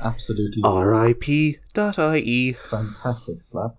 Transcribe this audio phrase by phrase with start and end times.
[0.00, 2.52] Absolutely R.I.P.ie.
[2.54, 3.76] fantastic slap.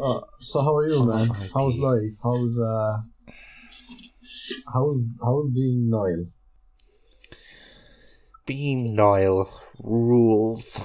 [0.00, 1.28] Uh, so how are you, man?
[1.28, 1.50] R.I.P..
[1.54, 2.12] How's life?
[2.22, 2.98] How's uh?
[4.72, 6.26] How's how's being Niall?
[8.46, 9.50] Being Niall
[9.84, 10.80] rules.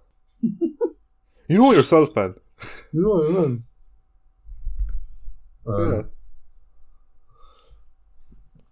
[0.42, 2.34] you know yourself, man.
[2.92, 3.64] You know what I mean?
[5.66, 6.02] Uh, Yeah.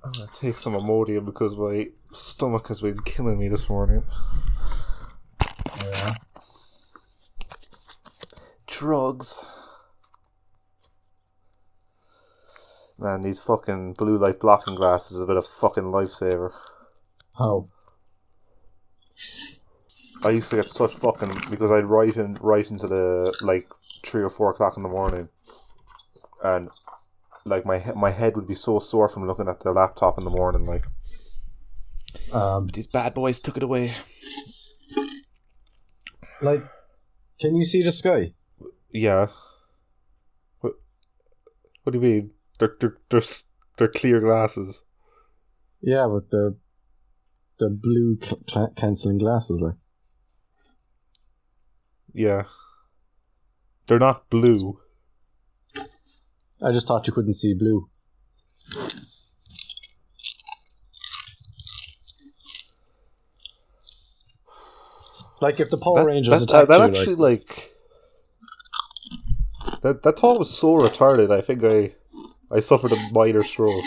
[0.05, 4.05] I'm gonna take some Imodium because my stomach has been killing me this morning.
[5.85, 6.15] yeah.
[8.67, 9.45] Drugs.
[12.99, 16.53] Man, these fucking blue light blocking glasses have been a fucking lifesaver.
[17.39, 17.67] How?
[20.25, 23.69] I used to get such fucking because I'd write in right into the like
[24.05, 25.29] three or four o'clock in the morning,
[26.43, 26.71] and
[27.45, 30.31] like my my head would be so sore from looking at the laptop in the
[30.31, 30.65] morning.
[30.65, 30.85] Like
[32.33, 33.91] Um, these bad boys took it away.
[36.43, 36.65] like,
[37.41, 38.35] can you see the sky?
[38.93, 39.29] Yeah.
[40.61, 40.75] What?
[41.83, 42.31] What do you mean?
[42.59, 43.23] They're they're they're,
[43.77, 44.83] they're clear glasses.
[45.81, 46.57] Yeah, but the
[47.59, 49.77] the blue cl- cl- cancelling glasses, like.
[52.13, 52.45] Yeah.
[53.87, 54.81] They're not blue.
[56.61, 57.89] I just thought you couldn't see blue.
[65.41, 67.73] Like if the Power That, Rangers that, that, attacked that you, actually like,
[69.73, 71.31] like, that that thought was so retarded.
[71.31, 71.95] I think I
[72.55, 73.85] I suffered a minor stroke.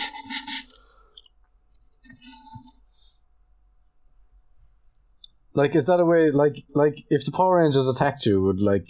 [5.53, 6.31] like is that a way?
[6.31, 8.87] Like, like if the Power Rangers attacked you, would like,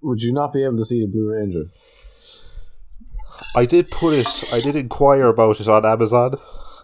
[0.00, 1.64] would you not be able to see the Blue Ranger?
[3.54, 4.26] I did put it.
[4.52, 6.30] I did inquire about it on Amazon,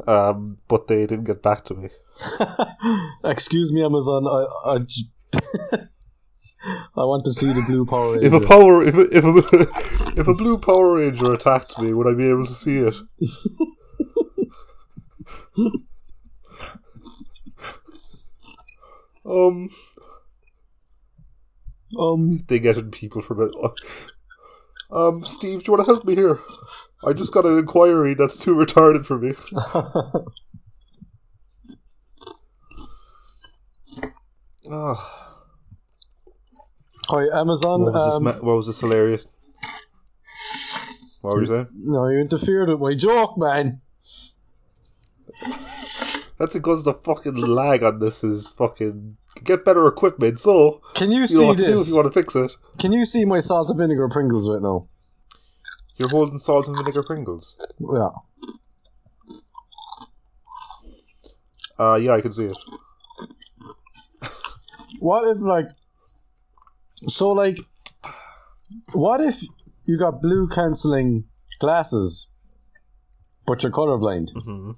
[0.07, 1.89] um, but they didn't get back to me.
[3.25, 4.27] Excuse me, Amazon.
[4.27, 4.79] I, I,
[6.97, 9.37] I want to see the Blue Power If a power, if a, if a
[10.21, 12.97] if a blue Power Ranger attacked me, would I be able to see it?
[19.27, 19.69] um,
[21.99, 23.53] um, they getting people from it.
[24.91, 26.41] Um, Steve, do you want to help me here?
[27.07, 29.35] I just got an inquiry that's too retarded for me.
[37.11, 37.83] Oh, hi Amazon.
[37.83, 38.15] what was this?
[38.15, 39.27] um, Ma- what was this hilarious?
[41.23, 41.69] What were you saying?
[41.75, 43.81] no, you interfered with my joke, man.
[46.39, 50.41] That's because the fucking lag on this is fucking get better equipment.
[50.41, 51.89] So Can you you see do if this?
[51.91, 52.53] you want to fix it.
[52.79, 54.89] Can you see my salt and vinegar Pringles right now?
[55.97, 57.57] You're holding salt and vinegar Pringles.
[57.81, 58.09] Yeah.
[61.79, 62.59] Uh, yeah, I can see it.
[65.01, 65.67] What if like
[67.09, 67.59] so like
[68.93, 69.43] what if
[69.85, 71.25] you got blue cancelling
[71.59, 72.31] glasses
[73.47, 74.31] but you're colorblind?
[74.33, 74.73] hmm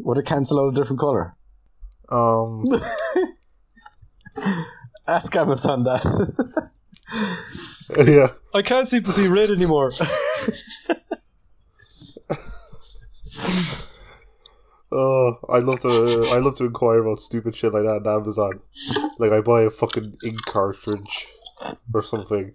[0.00, 1.34] Would it cancel out a different color?
[2.08, 2.64] Um,
[5.08, 6.70] Ask Amazon that.
[8.06, 8.28] yeah.
[8.54, 9.90] I can't seem to see red anymore.
[14.92, 16.28] Oh, I love to.
[16.32, 18.60] I love to inquire about stupid shit like that on Amazon.
[19.18, 21.26] Like I buy a fucking ink cartridge
[21.92, 22.52] or something,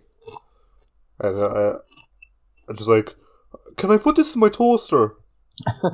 [1.20, 1.74] and I,
[2.70, 3.16] I'm just like,
[3.75, 5.16] can I put this in my toaster?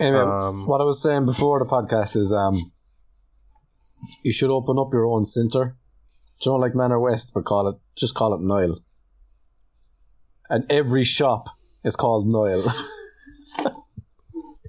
[0.00, 2.56] anyway, Um, what I was saying before the podcast is um
[4.22, 5.76] you should open up your own centre.
[6.40, 8.78] Do you know like Manor West, but call it just call it Niall.
[10.48, 11.48] And every shop
[11.84, 12.64] is called Niall.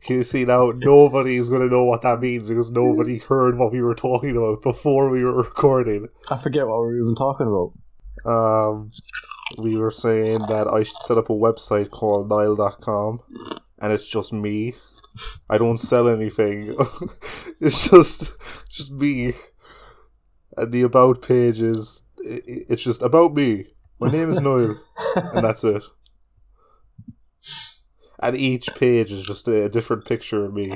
[0.02, 0.72] Can you see now?
[0.72, 4.62] Nobody's going to know what that means because nobody heard what we were talking about
[4.62, 6.08] before we were recording.
[6.32, 7.74] I forget what we were even talking about.
[8.26, 8.92] Um,
[9.62, 13.20] we were saying that I should set up a website called Niall.com,
[13.80, 14.76] and it's just me.
[15.50, 16.76] I don't sell anything.
[17.62, 18.34] it's just
[18.70, 19.34] just me.
[20.56, 23.68] And the about page is it's just about me.
[24.00, 24.76] My name is Noel,
[25.16, 25.84] and that's it.
[28.22, 30.72] And each page is just a different picture of me.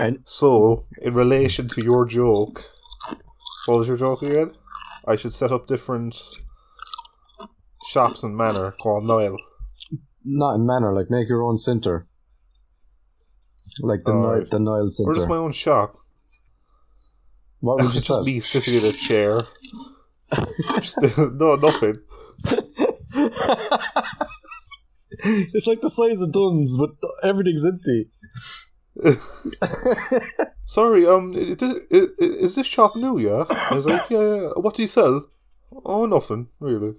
[0.00, 2.62] And So, in relation to your joke,
[3.66, 4.48] what was your joke again?
[5.06, 6.16] I should set up different
[7.88, 9.36] shops in Manor called Niall.
[10.24, 12.08] not in Manor, like make your own centre.
[13.80, 14.50] Like the Niall, Alright.
[14.50, 15.14] the Niall Or centre.
[15.14, 15.96] just my own shop.
[17.60, 18.18] what would you It's sell?
[18.24, 19.40] just me sitting in a chair.
[21.34, 21.96] No, nothing.
[25.54, 26.90] it's like the size of Dunnes, but
[27.22, 28.10] everything's empty.
[30.66, 33.18] Sorry, um, i- i- i- is this shop new?
[33.18, 33.44] Yeah.
[33.48, 34.18] I was like, yeah.
[34.34, 34.48] yeah.
[34.56, 35.24] What do you sell?
[35.84, 36.94] Oh, nothing really.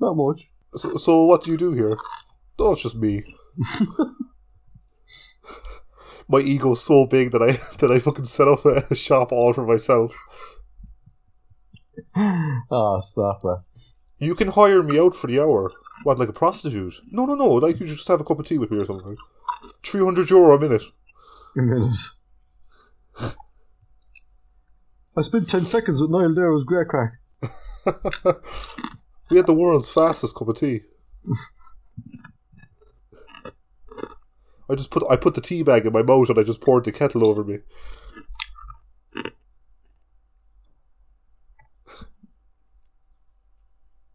[0.00, 0.50] Not much.
[0.74, 1.96] So, so what do you do here?
[2.58, 3.22] Oh, it's just me.
[6.28, 9.64] My ego's so big that I that I fucking set up a shop all for
[9.66, 10.14] myself.
[12.70, 13.80] Oh, stop it.
[14.18, 15.70] You can hire me out for the hour.
[16.02, 16.94] What, like a prostitute?
[17.10, 17.48] No, no, no.
[17.54, 19.16] Like you just have a cup of tea with me or something.
[19.84, 20.82] Three hundred euro a minute.
[21.56, 21.96] A minute.
[25.18, 27.14] I spent 10 seconds with Niall there, it was great crack.
[29.30, 30.82] we had the world's fastest cup of tea.
[34.70, 36.84] I just put I put the tea bag in my mouth and I just poured
[36.84, 37.58] the kettle over me.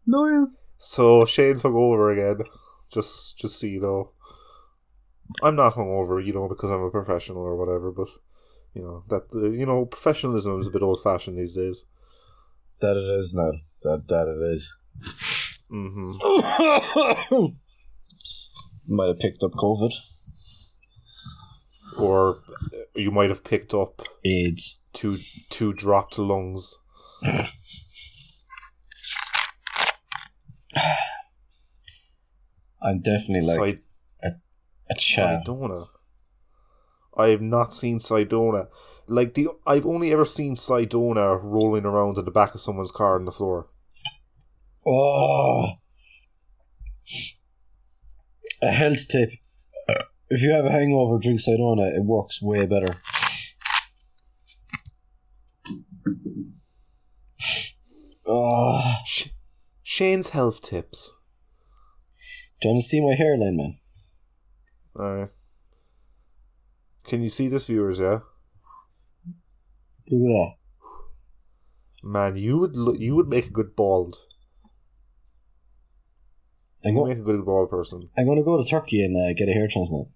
[0.06, 0.48] Niall?
[0.78, 2.46] So Shane's hungover again.
[2.92, 4.10] Just just so you know.
[5.42, 8.08] I'm not hungover, you know, because I'm a professional or whatever, but
[8.74, 11.84] you know, that the, you know, professionalism is a bit old fashioned these days.
[12.80, 13.52] That it is now.
[13.82, 14.76] That, that it is.
[15.70, 16.10] hmm
[18.88, 19.92] Might have picked up COVID.
[21.96, 22.36] Or
[22.94, 24.82] you might have picked up AIDS.
[24.92, 25.18] two
[25.50, 26.74] two dropped lungs.
[32.84, 33.80] I'm definitely like Side,
[34.90, 35.46] a chat.
[35.46, 35.88] Cidona.
[37.16, 38.66] I have not seen Cidona.
[39.06, 43.16] Like the I've only ever seen Cidona rolling around in the back of someone's car
[43.16, 43.66] on the floor.
[44.86, 45.74] Oh.
[48.62, 49.30] A health tip.
[50.30, 51.96] If you have a hangover, drink Cidona.
[51.96, 52.96] It works way better.
[58.26, 58.94] Oh.
[59.06, 59.28] Sh-
[59.82, 61.13] Shane's health tips.
[62.64, 63.76] Want to see my hairline, man?
[64.96, 65.30] Alright.
[67.04, 67.98] Can you see this, viewers?
[68.00, 68.20] Yeah,
[70.10, 70.52] Look at that.
[72.02, 74.16] man, you would lo- you would make a good bald.
[76.84, 78.00] I'm, You go- make a good bald person.
[78.16, 80.08] I'm going to go to Turkey and uh, get a hair transplant.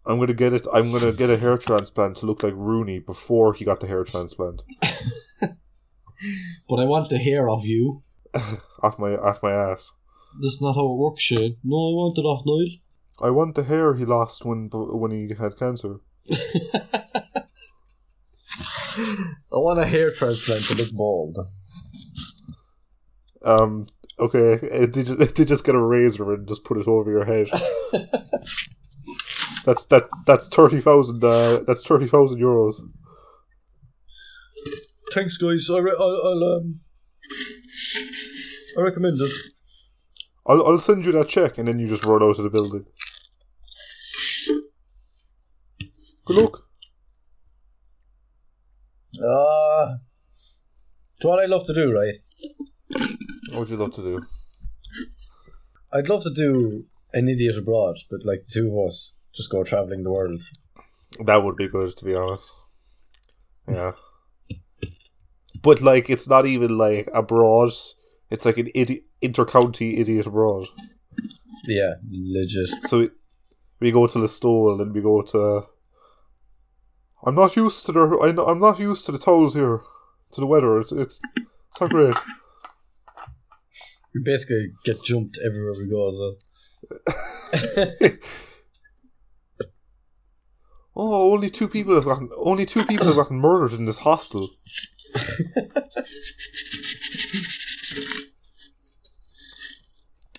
[0.07, 0.67] I'm gonna get it.
[0.73, 4.03] I'm gonna get a hair transplant to look like Rooney before he got the hair
[4.03, 4.63] transplant
[5.41, 8.03] but I want the hair of you.
[8.83, 9.93] off my off my ass.
[10.41, 11.57] That's not how it works, Shane.
[11.65, 12.79] No, I want it off Niall.
[13.23, 15.97] I want the hair he lost when when he had cancer.
[19.53, 21.37] I want a hair transplant to look bald.
[23.45, 23.87] Um.
[24.19, 24.55] Okay.
[24.55, 27.25] uh, Did you, did you just get a razor and just put it over your
[27.25, 27.49] head?
[29.65, 30.09] that's that.
[30.27, 31.23] That's thirty thousand.
[31.25, 32.75] Uh, that's thirty thousand euros.
[35.13, 35.69] Thanks, guys.
[35.71, 36.81] I re- I'll, I'll um,
[38.77, 39.31] I recommend it.
[40.47, 42.87] I'll I'll send you that check and then you just run out of the building.
[46.25, 46.65] Good luck.
[49.17, 49.95] Uh,
[51.21, 52.15] do what I love to do, right?
[53.51, 54.21] What would you love to do?
[55.93, 59.65] I'd love to do an idiot abroad, but like the two of us just go
[59.65, 60.41] traveling the world.
[61.25, 62.53] That would be good, to be honest.
[63.69, 63.93] Yeah.
[65.63, 67.73] But like, it's not even like abroad.
[68.31, 70.67] It's like an idi- inter-county idiot abroad.
[71.67, 72.69] Yeah, legit.
[72.85, 73.11] So we,
[73.81, 75.65] we go to the Listowel and we go to.
[77.27, 78.45] I'm not used to the.
[78.47, 79.81] I'm not used to the towels here,
[80.33, 80.79] to the weather.
[80.81, 82.15] It's it's it's not great.
[84.15, 86.11] We basically get jumped everywhere we go.
[86.11, 86.37] So
[90.97, 92.29] Oh, only two people have gotten.
[92.37, 94.49] Only two people have gotten murdered in this hostel.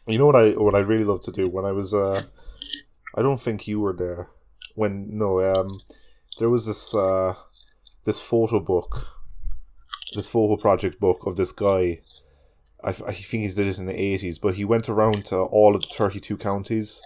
[0.08, 1.48] You know what I what I really love to do?
[1.48, 2.22] When I was uh
[3.16, 4.30] I don't think you were there.
[4.76, 5.68] When no um
[6.40, 7.36] there was this uh
[8.06, 9.08] this photo book
[10.16, 12.00] this photo project book of this guy.
[12.84, 15.76] I, I think he did this in the 80s but he went around to all
[15.76, 17.00] of the 32 counties.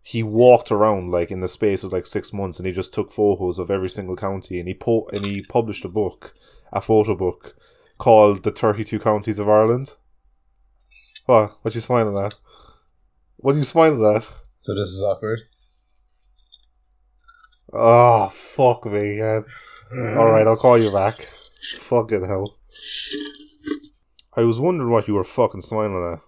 [0.00, 3.10] He walked around like in the space of like six months and he just took
[3.10, 6.34] photos of every single county and he po- and he published a book
[6.72, 7.56] a photo book
[7.98, 9.94] called the 32 counties of Ireland
[11.26, 12.34] what what you smiling at
[13.36, 15.40] what are you smiling at so this is awkward.
[17.72, 19.44] oh fuck me man
[20.16, 22.58] all right I'll call you back fucking hell
[24.36, 26.20] I was wondering what you were fucking smiling at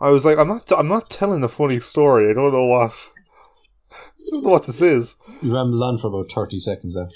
[0.00, 2.92] I was like I'm not I'm not telling a funny story I don't know what
[3.92, 7.08] I don't know what this is You rambled on for about thirty seconds there.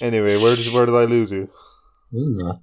[0.00, 1.50] Anyway, where did where did I lose you?
[2.12, 2.60] That?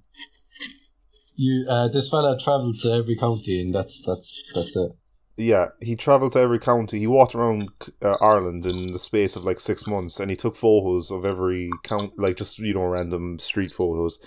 [1.37, 4.91] You, uh, this fella travelled to every county, and that's that's that's it.
[5.37, 6.97] Yeah, he travelled to every county.
[6.99, 7.63] He walked around
[8.01, 11.69] uh, Ireland in the space of like six months, and he took photos of every
[11.83, 14.17] count, like just you know random street photos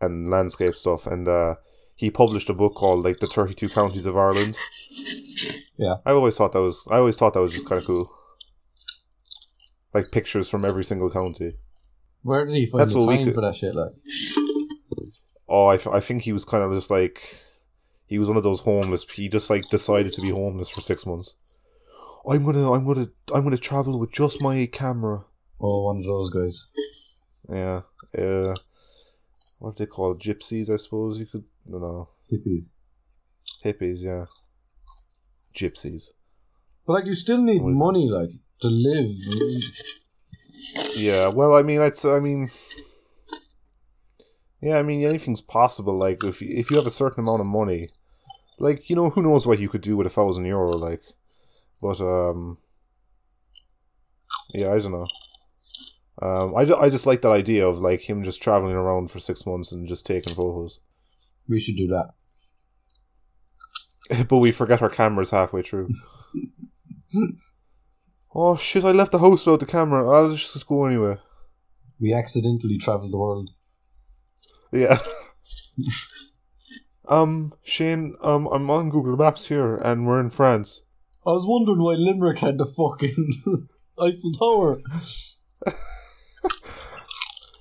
[0.00, 1.06] and landscape stuff.
[1.06, 1.54] And uh,
[1.94, 4.58] he published a book called like the Thirty Two Counties of Ireland.
[5.78, 5.94] Yeah.
[6.04, 8.12] I always thought that was I always thought that was just kind of cool.
[9.94, 11.52] Like pictures from every single county.
[12.22, 13.74] Where did he find That's the what we time could- for that shit?
[13.74, 13.92] Like,
[15.54, 17.36] Oh, I, I think he was kind of just like
[18.06, 19.04] he was one of those homeless.
[19.10, 21.34] He just like decided to be homeless for six months.
[22.26, 25.24] I'm gonna I'm gonna I'm gonna travel with just my camera.
[25.60, 26.68] oh, one of those guys.
[27.50, 27.82] Yeah.
[28.18, 28.54] Uh,
[29.58, 30.20] what do they call it?
[30.20, 31.44] Gypsies, I suppose you could.
[31.66, 32.08] No, no.
[32.32, 32.70] Hippies.
[33.62, 34.24] Hippies, yeah.
[35.54, 36.08] Gypsies.
[36.86, 38.30] But like, you still need money, like,
[38.60, 39.10] to live.
[40.96, 41.28] Yeah.
[41.28, 42.04] Well, I mean, it's.
[42.04, 42.50] I mean.
[44.62, 45.98] Yeah, I mean, anything's possible.
[45.98, 47.84] Like, if you, if you have a certain amount of money,
[48.60, 50.70] like you know, who knows what you could do with a thousand euro?
[50.70, 51.02] Like,
[51.82, 52.58] but um.
[54.54, 55.06] Yeah, I don't know.
[56.20, 59.44] Um, I, I just like that idea of like him just traveling around for six
[59.46, 60.78] months and just taking photos.
[61.48, 62.10] We should do that.
[64.28, 65.90] but we forget our cameras halfway through.
[68.34, 68.84] oh shit!
[68.84, 70.08] I left the house without the camera.
[70.08, 71.16] I'll just go anyway.
[71.98, 73.50] We accidentally travel the world.
[74.72, 74.98] Yeah.
[77.08, 78.16] um, Shane.
[78.22, 80.82] Um, I'm on Google Maps here, and we're in France.
[81.26, 84.80] I was wondering why Limerick had the fucking Eiffel Tower.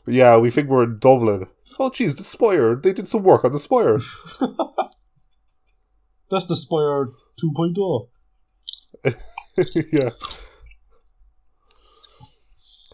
[0.08, 1.48] Yeah, we think we're in Dublin.
[1.80, 2.76] Oh jeez, the spire.
[2.76, 4.00] They did some work on the spire.
[6.30, 8.10] That's the Spire oh.
[9.06, 9.16] 2.0.
[9.92, 10.10] yeah.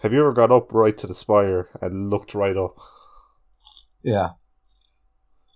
[0.02, 2.78] Have you ever got up right to the spire and looked right up?
[4.08, 4.30] Yeah.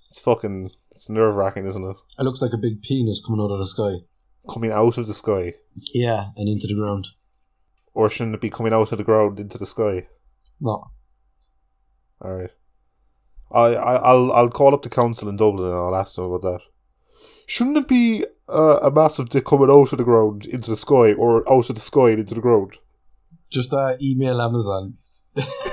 [0.09, 0.71] It's fucking.
[0.91, 1.95] It's nerve wracking, isn't it?
[2.19, 4.03] It looks like a big penis coming out of the sky.
[4.53, 5.53] Coming out of the sky.
[5.93, 7.07] Yeah, and into the ground.
[7.93, 10.07] Or shouldn't it be coming out of the ground into the sky?
[10.59, 10.91] No.
[12.19, 12.49] All right.
[13.51, 16.41] I, I I'll I'll call up the council in Dublin and I'll ask them about
[16.41, 16.59] that.
[17.45, 21.13] Shouldn't it be uh, a massive dick coming out of the ground into the sky,
[21.13, 22.79] or out of the sky and into the ground?
[23.49, 24.97] Just uh, email Amazon.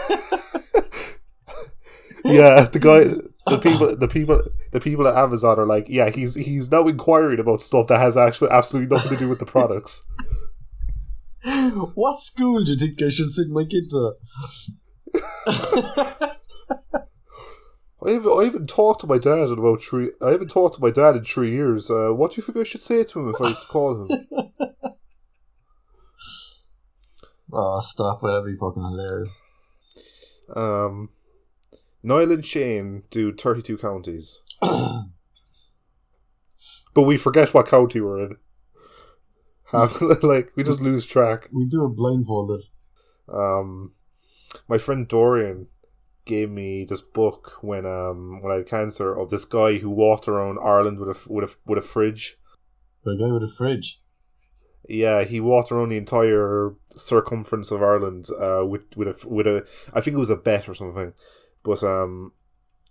[2.24, 3.04] Yeah, the guy,
[3.50, 7.40] the people, the people, the people at Amazon are like, yeah, he's he's now inquiring
[7.40, 10.02] about stuff that has actually absolutely nothing to do with the products.
[11.94, 14.12] what school do you think I should send my kid to?
[18.00, 20.12] I haven't, I haven't talked to my dad in about three.
[20.24, 21.90] I haven't talked to my dad in three years.
[21.90, 24.06] Uh, what do you think I should say to him if I was to call
[24.06, 24.08] him?
[27.52, 28.20] Oh, stop.
[28.20, 29.30] That'd be fucking hilarious.
[30.54, 31.08] Um,
[32.02, 34.40] Niall and Shane do 32 counties.
[34.60, 35.12] but
[37.02, 38.36] we forget what county we're in.
[39.72, 41.48] Have, like, we just lose track.
[41.52, 42.64] We do it blindfolded.
[43.32, 43.92] Um,
[44.66, 45.68] my friend Dorian
[46.28, 50.28] gave me this book when um when I had cancer of this guy who walked
[50.28, 52.38] around Ireland with a with a with a fridge.
[53.06, 54.02] A guy with a fridge.
[54.88, 59.66] Yeah, he walked around the entire circumference of Ireland uh, with with a with a
[59.92, 61.14] I think it was a bet or something,
[61.62, 62.32] but um,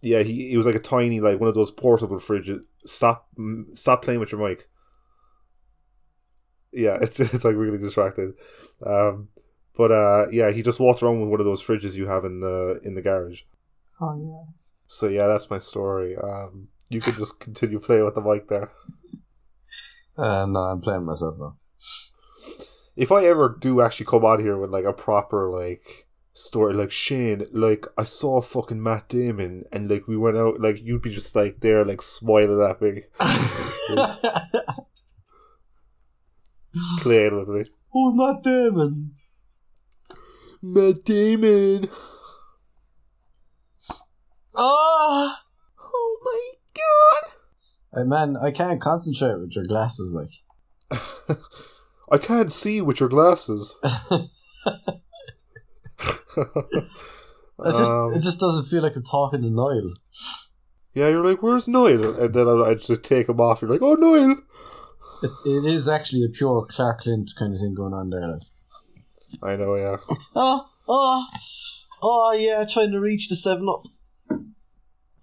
[0.01, 2.61] yeah, he he was like a tiny like one of those portable fridges.
[2.85, 3.27] Stop
[3.73, 4.67] stop playing with your mic.
[6.71, 8.33] Yeah, it's it's like really distracted.
[8.85, 9.29] Um,
[9.75, 12.39] but uh, yeah, he just walked around with one of those fridges you have in
[12.39, 13.41] the in the garage.
[13.99, 14.51] Oh, yeah.
[14.87, 16.15] So yeah, that's my story.
[16.17, 18.71] Um, you could just continue playing with the mic there.
[20.17, 21.55] Uh, no, I'm playing myself now.
[22.95, 26.06] if I ever do actually come out here with like a proper like
[26.37, 30.81] story, like Shane, like I saw fucking Matt Damon, and like we went out, like
[30.81, 33.03] you'd be just like there, like smiling at me,
[36.99, 37.65] playing with me.
[37.91, 39.15] Who's Matt Damon?
[40.61, 41.89] Matt Damon.
[44.55, 45.43] Ah!
[45.79, 47.31] Oh my god.
[47.95, 50.29] Hey, man, I can't concentrate with your glasses, like.
[52.11, 53.75] I can't see with your glasses.
[57.59, 59.95] It just, Um, it just doesn't feel like a talking to Niall.
[60.93, 62.13] yeah, you're like, where's Niall?
[62.19, 63.63] And then I, I just take him off.
[63.63, 64.37] You're like, oh, Niall.
[65.23, 68.27] It, it is actually a pure Clark Kent kind of thing going on there.
[68.27, 68.41] Like.
[69.41, 69.97] I know, yeah.
[70.35, 71.25] Oh, oh,
[72.03, 74.39] oh, yeah, trying to reach the 7 up.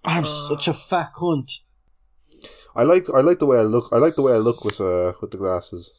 [0.03, 1.49] I'm such a fat cunt.
[2.75, 3.87] I like I like the way I look.
[3.93, 5.91] I like the way I look with uh with the glasses.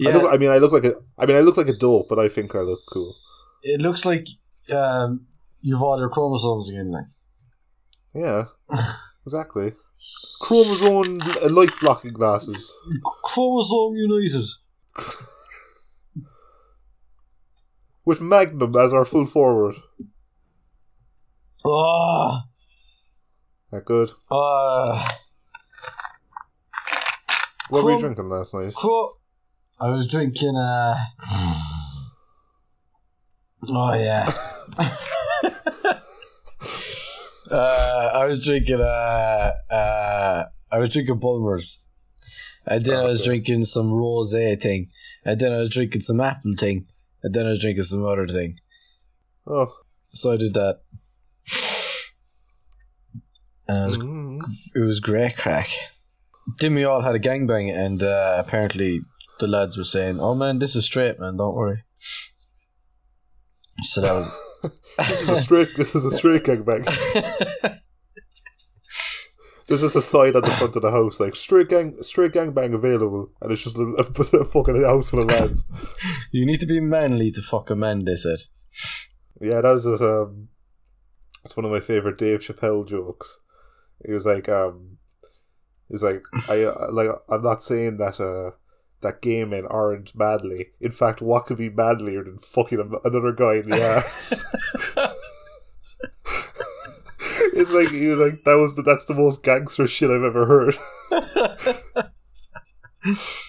[0.00, 0.94] Yeah, I, look, I mean, I look like a.
[1.18, 3.14] I mean, I look like a dope, but I think I look cool.
[3.62, 4.26] it looks like
[4.72, 5.26] um,
[5.60, 7.04] you've all your chromosomes again, like.
[8.14, 8.44] Yeah,
[9.26, 9.74] exactly.
[10.40, 11.18] Chromosome
[11.50, 12.72] light blocking glasses.
[13.24, 14.46] Chromosome United.
[18.04, 19.76] With Magnum as our full forward.
[21.66, 22.44] Ah,
[23.70, 24.10] That good.
[24.30, 25.16] ah.
[27.68, 28.74] What were you drinking last night?
[28.74, 29.16] Cro-
[29.80, 30.56] I was drinking.
[30.56, 30.96] Uh...
[33.68, 34.32] Oh yeah.
[37.50, 38.80] uh, I was drinking.
[38.80, 41.84] Uh, uh, I was drinking Bulmers,
[42.64, 44.88] and then I was drinking some rosé thing,
[45.26, 46.86] and then I was drinking some apple thing,
[47.22, 48.58] and then I was drinking some other thing.
[49.46, 49.74] Oh.
[50.08, 50.80] So I did that.
[53.68, 54.40] And it was Mm.
[54.74, 55.68] it was great crack.
[56.60, 59.02] Then we all had a gangbang, and uh, apparently
[59.40, 61.36] the lads were saying, "Oh man, this is straight, man.
[61.36, 61.84] Don't worry."
[63.82, 64.30] So that was.
[64.98, 65.68] This is a straight.
[65.76, 66.84] This is a straight gangbang.
[69.66, 72.74] There's just a sign at the front of the house like straight gang, straight gangbang
[72.74, 75.64] available, and it's just a, a, a fucking house full of lads.
[76.32, 78.04] you need to be manly to fuck a man.
[78.04, 78.40] They said.
[79.40, 80.48] Yeah, that was a, um,
[81.44, 83.38] it's one of my favorite Dave Chappelle jokes.
[84.04, 84.98] He was like, um,
[85.88, 88.56] he's like, I uh, like, I'm not saying that uh,
[89.02, 90.70] that gay men aren't manly.
[90.80, 94.44] In fact, what could be manlier than fucking another guy in the ass?
[97.54, 100.46] it's like he was like, that was the, that's the most gangster shit I've ever
[100.46, 100.76] heard.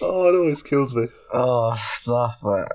[0.02, 1.08] oh, it always kills me.
[1.32, 2.68] Oh, stop it.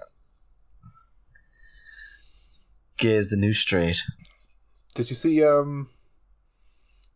[2.98, 4.04] Gay is the new straight.
[4.96, 5.90] Did you see um?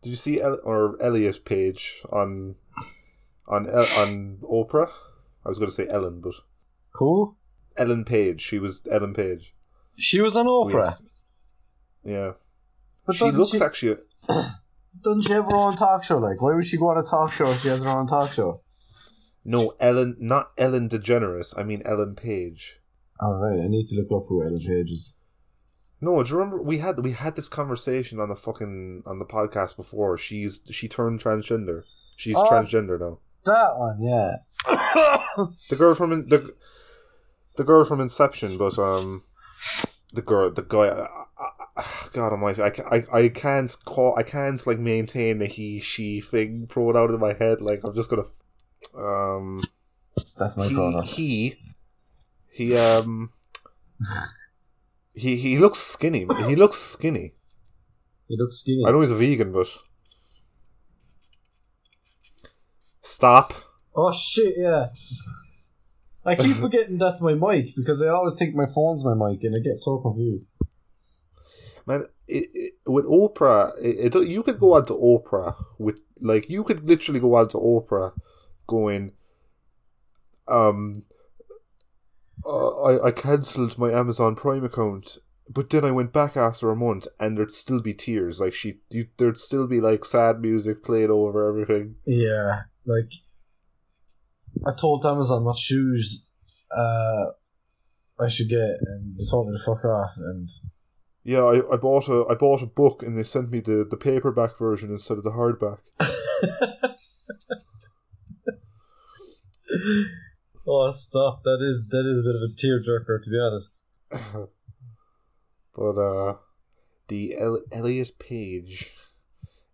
[0.02, 2.54] Did you see El- or Elliot Page on
[3.48, 4.90] on El- on Oprah?
[5.44, 6.34] I was going to say Ellen, but
[6.94, 7.36] Who?
[7.76, 8.40] Ellen Page.
[8.40, 9.54] She was Ellen Page.
[9.96, 10.98] She was on Oprah.
[12.04, 12.32] Yeah,
[13.06, 13.96] But she doesn't looks she, actually.
[15.02, 16.18] doesn't she have her own talk show?
[16.18, 18.32] Like, why would she go on a talk show if she has her own talk
[18.32, 18.60] show?
[19.44, 21.58] No, Ellen, not Ellen DeGeneres.
[21.58, 22.80] I mean Ellen Page.
[23.20, 25.18] All right, I need to look up who Ellen Page is.
[26.00, 29.24] No, do you remember we had we had this conversation on the fucking on the
[29.24, 30.18] podcast before?
[30.18, 31.84] She's she turned transgender.
[32.16, 32.44] She's Oh.
[32.50, 33.18] transgender now.
[33.44, 34.36] That one, yeah.
[35.70, 36.54] The girl from in, the
[37.56, 39.24] the girl from Inception, but um,
[40.12, 40.88] the girl, the guy.
[40.88, 41.06] I,
[41.76, 46.20] I, God Almighty, I, I, I can't call, I can't like maintain a he she
[46.20, 46.66] thing.
[46.66, 47.60] Throw it out of my head.
[47.62, 48.26] Like I'm just gonna.
[48.94, 49.62] Um,
[50.38, 51.02] That's my he, corner.
[51.02, 51.56] he,
[52.50, 53.32] he, um,
[55.14, 56.26] he, he looks skinny.
[56.46, 57.34] He looks skinny.
[58.28, 58.84] He looks skinny.
[58.86, 59.68] I know he's a vegan, but
[63.02, 63.52] stop.
[63.94, 64.88] Oh shit, yeah.
[66.24, 69.54] I keep forgetting that's my mic because I always think my phone's my mic and
[69.54, 70.52] I get so confused.
[71.86, 76.48] Man, it, it, with Oprah, it, it, you could go on to Oprah with like
[76.48, 78.12] you could literally go on to Oprah,
[78.68, 79.12] going,
[80.46, 80.94] um,
[82.46, 86.76] uh, I I cancelled my Amazon Prime account, but then I went back after a
[86.76, 88.40] month, and there'd still be tears.
[88.40, 91.96] Like she, you, there'd still be like sad music played over everything.
[92.06, 93.12] Yeah, like
[94.66, 96.26] I told Amazon what shoes
[96.76, 97.26] uh
[98.20, 100.48] I should get and they told me to fuck off and
[101.24, 103.96] Yeah, I, I bought a I bought a book, and they sent me the the
[103.96, 105.78] paperback version instead of the hardback.
[110.66, 111.42] Oh stop.
[111.44, 113.80] That is that is a bit of a tearjerker to be honest.
[115.74, 116.34] But uh,
[117.08, 118.94] the El- Elliot Page,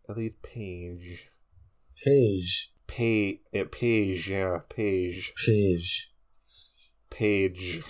[0.09, 1.29] Elliot Page,
[2.05, 2.73] Page.
[2.89, 6.13] Page, uh, Page, yeah, Page, Page.
[7.11, 7.83] Page.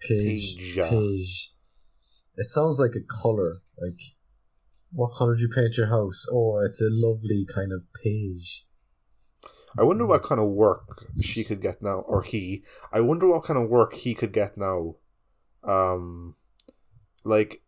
[0.00, 0.76] Page.
[0.76, 1.54] Page.
[2.36, 3.60] It sounds like a colour.
[3.80, 4.00] Like
[4.92, 6.26] what colour did you paint your house?
[6.32, 8.66] Oh, it's a lovely kind of page.
[9.78, 12.64] I wonder what kind of work she could get now, or he.
[12.92, 14.96] I wonder what kind of work he could get now.
[15.62, 16.36] Um,
[17.22, 17.62] like,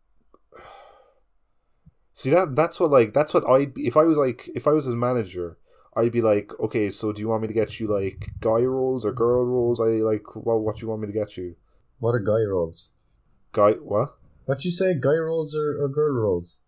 [2.15, 4.73] see that that's what like that's what I'd be if I was like if I
[4.73, 5.59] was his manager.
[5.97, 9.05] I'd be like, okay, so do you want me to get you like guy roles
[9.05, 9.81] or girl roles?
[9.81, 11.57] I like what what do you want me to get you?
[11.99, 12.91] What are guy roles?
[13.53, 14.17] Guy what?
[14.47, 16.61] What you say, guy roles or, or girl roles?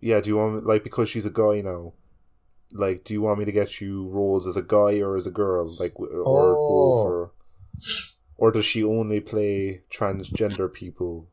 [0.00, 1.94] Yeah, do you want me, like because she's a guy now?
[2.72, 5.30] Like, do you want me to get you roles as a guy or as a
[5.30, 6.68] girl, like or Oh.
[6.68, 7.32] both, or
[8.36, 11.28] or does she only play transgender people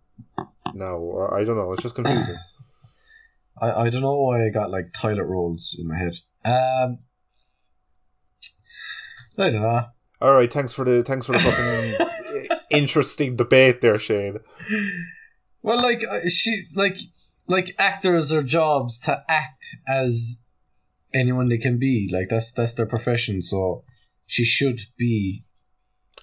[0.74, 0.96] now?
[0.96, 1.74] Or I don't know.
[1.74, 2.38] It's just confusing.
[3.62, 6.14] I, I don't know why I got like toilet rolls in my head.
[6.46, 7.00] Um,
[9.38, 9.86] I don't know.
[10.22, 14.38] All right, thanks for the thanks for the fucking interesting debate there, Shane.
[15.62, 16.98] Well, like uh, she, like
[17.48, 20.42] like actors are jobs to act as
[21.14, 22.10] anyone they can be.
[22.12, 23.42] Like that's that's their profession.
[23.42, 23.84] So
[24.26, 25.44] she should be.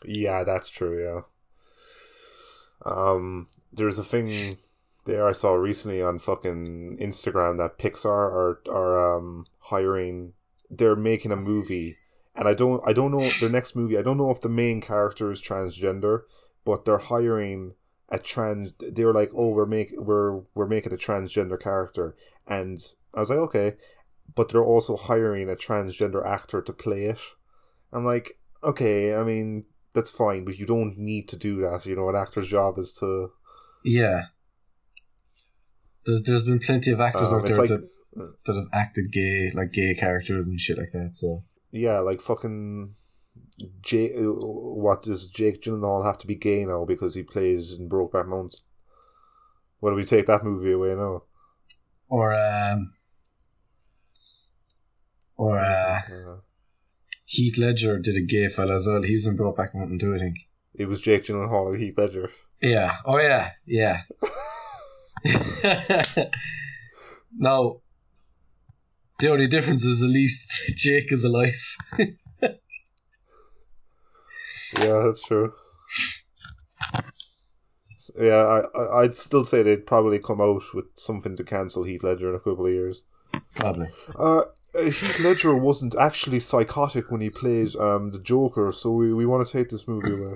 [0.05, 1.03] Yeah, that's true.
[1.03, 1.21] Yeah.
[2.95, 4.29] Um, there's a thing
[5.05, 10.33] there I saw recently on fucking Instagram that Pixar are are um hiring.
[10.71, 11.97] They're making a movie,
[12.35, 13.99] and I don't I don't know their next movie.
[13.99, 16.23] I don't know if the main character is transgender,
[16.65, 17.75] but they're hiring
[18.09, 18.73] a trans.
[18.79, 22.79] They were like, oh, we're make we're we're making a transgender character, and
[23.15, 23.75] I was like, okay,
[24.35, 27.21] but they're also hiring a transgender actor to play it.
[27.93, 31.87] I'm like, okay, I mean that's fine, but you don't need to do that.
[31.87, 33.33] You know, an actor's job is to
[33.85, 34.27] Yeah.
[36.11, 37.89] There's there's been plenty of actors Um, out there like- that,
[38.45, 41.15] that have acted gay, like gay characters and shit like that.
[41.15, 41.43] So
[41.73, 42.95] yeah, like fucking.
[43.83, 48.27] Jake, what does Jake Gyllenhaal have to be gay now because he plays in Brokeback
[48.27, 48.59] Mountain?
[49.81, 51.23] What do we take that movie away now?
[52.09, 52.93] or um
[55.37, 56.37] or uh, Uh,
[57.25, 59.03] Heath Ledger did a gay fella as well.
[59.03, 60.37] He was in Brokeback Mountain too, I think.
[60.75, 62.31] it was Jake Gyllenhaal and Heath Ledger.
[62.63, 62.97] Yeah.
[63.05, 63.53] Oh yeah.
[63.67, 64.03] Yeah.
[67.37, 67.81] now,
[69.19, 71.77] the only difference is at least Jake is alive.
[74.79, 75.53] Yeah, that's true.
[78.19, 78.37] Yeah,
[78.75, 82.31] I, I I'd still say they'd probably come out with something to cancel Heath Ledger
[82.31, 83.05] in a couple of years.
[83.55, 83.89] Probably.
[84.19, 84.43] Uh,
[84.75, 89.47] Heath Ledger wasn't actually psychotic when he played um the Joker, so we, we want
[89.47, 90.35] to take this movie away.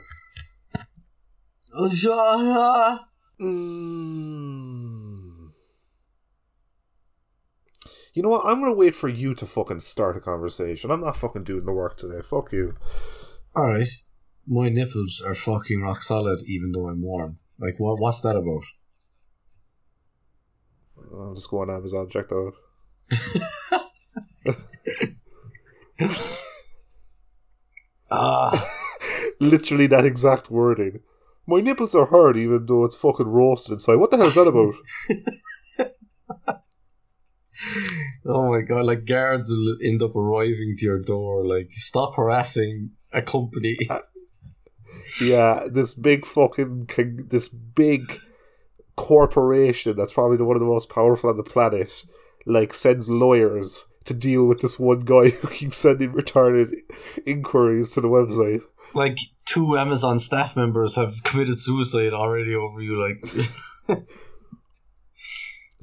[3.44, 5.50] Mm.
[8.14, 8.46] You know what?
[8.46, 10.90] I'm gonna wait for you to fucking start a conversation.
[10.90, 12.20] I'm not fucking doing the work today.
[12.22, 12.74] Fuck you.
[13.57, 13.88] All right.
[14.46, 17.38] My nipples are fucking rock solid, even though I'm warm.
[17.59, 17.98] Like, what?
[17.98, 18.64] What's that about?
[21.12, 22.54] I'll just go on Amazon, check that out.
[28.11, 28.70] Ah,
[29.40, 31.00] Literally that exact wording.
[31.46, 33.96] My nipples are hard even though it's fucking roasted inside.
[33.96, 34.74] What the hell is that about?
[38.26, 38.87] oh my god!
[38.87, 41.46] Like guards will end up arriving to your door.
[41.46, 43.76] Like, stop harassing a company.
[43.90, 44.00] Uh,
[45.20, 48.20] yeah, this big fucking con- this big
[48.96, 52.04] corporation that's probably one of the most powerful on the planet,
[52.46, 56.74] like sends lawyers to deal with this one guy who keeps sending retarded
[57.26, 58.62] inquiries to the website.
[58.94, 63.00] Like two Amazon staff members have committed suicide already over you.
[63.00, 63.98] Like,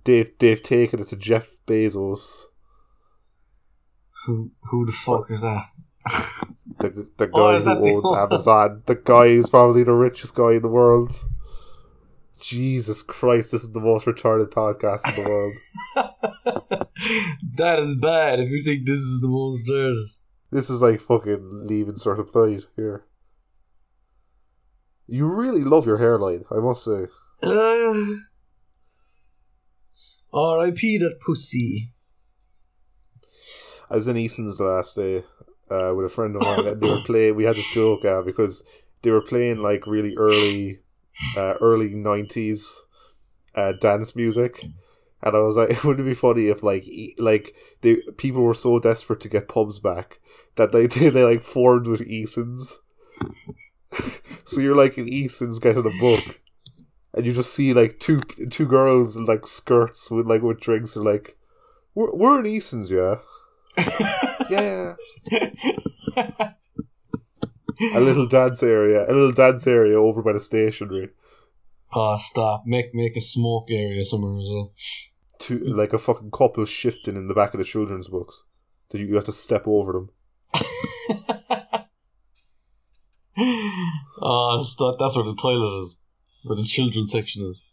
[0.03, 2.41] They've they've taken it to Jeff Bezos,
[4.25, 5.65] who who the fuck is that?
[6.79, 10.53] the the oh, guy Oh, who owns Amazon, the guy who's probably the richest guy
[10.53, 11.13] in the world.
[12.39, 16.87] Jesus Christ, this is the most retarded podcast in the world.
[17.57, 18.39] that is bad.
[18.39, 20.07] If you think this is the most dirty.
[20.51, 23.05] This is like fucking leaving sort of plate here.
[25.07, 27.07] You really love your hairline, I must say.
[30.33, 30.97] Uh, R.I.P.
[30.99, 31.91] that pussy.
[33.89, 35.25] I was in Eason's the last day
[35.69, 37.35] uh, with a friend of mine, and they were playing.
[37.35, 38.63] We had this joke uh, because
[39.01, 40.79] they were playing like really early,
[41.35, 42.73] uh, early nineties
[43.53, 44.63] uh, dance music,
[45.21, 48.53] and I was like, wouldn't it be funny if like e- like they people were
[48.53, 50.20] so desperate to get pubs back
[50.55, 52.77] that they they, they like formed with Easons.
[54.45, 56.41] so you're like in Eason's getting a book.
[57.13, 60.95] And you just see like two two girls in like skirts with like with drinks
[60.95, 61.37] and like
[61.93, 63.15] we're we're in Eason's, yeah.
[64.49, 64.93] Yeah.
[67.95, 71.09] a little dance area, a little dance area over by the stationery.
[71.93, 72.63] Oh, stop.
[72.65, 74.71] Make make a smoke area somewhere as well.
[75.39, 78.43] To like a fucking couple shifting in the back of the children's books.
[78.91, 80.09] That you, you have to step over them.
[84.23, 84.97] Ah, oh, stop.
[84.99, 85.99] That's where the toilet is.
[86.43, 87.63] Where the children's section is.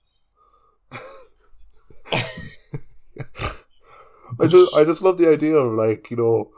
[4.41, 6.51] I just I just love the idea of like you know,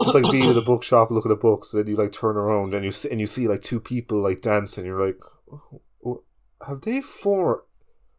[0.00, 2.74] it's like being in a bookshop looking at books, and then you like turn around
[2.74, 4.86] and you see, and you see like two people like dancing.
[4.86, 5.18] You're like,
[6.04, 6.22] "Oh,
[6.66, 7.64] have they four?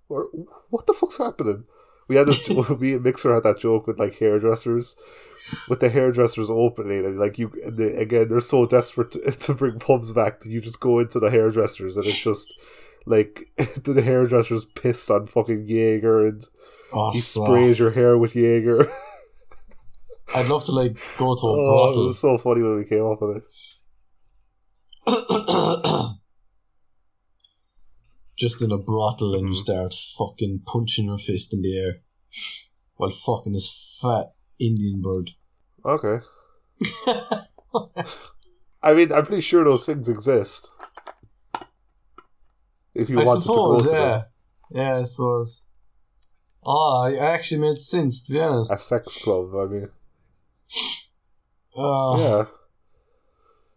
[0.10, 0.30] Or
[0.70, 1.64] what the fuck's happening?
[2.08, 2.50] We had this.
[2.80, 4.96] me and Mixer had that joke with like hairdressers,
[5.70, 9.54] with the hairdressers opening, and like you and they, again they're so desperate to, to
[9.54, 12.54] bring pubs back that you just go into the hairdressers and it's just
[13.06, 13.50] like
[13.84, 16.48] the hairdressers pissed on fucking Jaeger and
[16.94, 18.90] Oh, he sprays your hair with Jaeger.
[20.34, 23.06] I'd love to like go to a Oh, it was so funny when we came
[23.06, 23.44] up with it.
[28.38, 31.94] just in a brothel and you start fucking punching your fist in the air
[32.96, 35.32] while fucking this fat Indian bird.
[35.86, 36.24] Okay.
[38.82, 40.70] I mean, I'm pretty sure those things exist.
[42.94, 44.12] If you I wanted suppose, to go to yeah.
[44.12, 44.24] them.
[44.72, 45.64] Yeah, I suppose.
[46.64, 48.72] Oh, I I actually made sense, to be honest.
[48.72, 49.54] a sex club.
[49.56, 49.90] I mean,
[51.78, 52.46] Uh, yeah,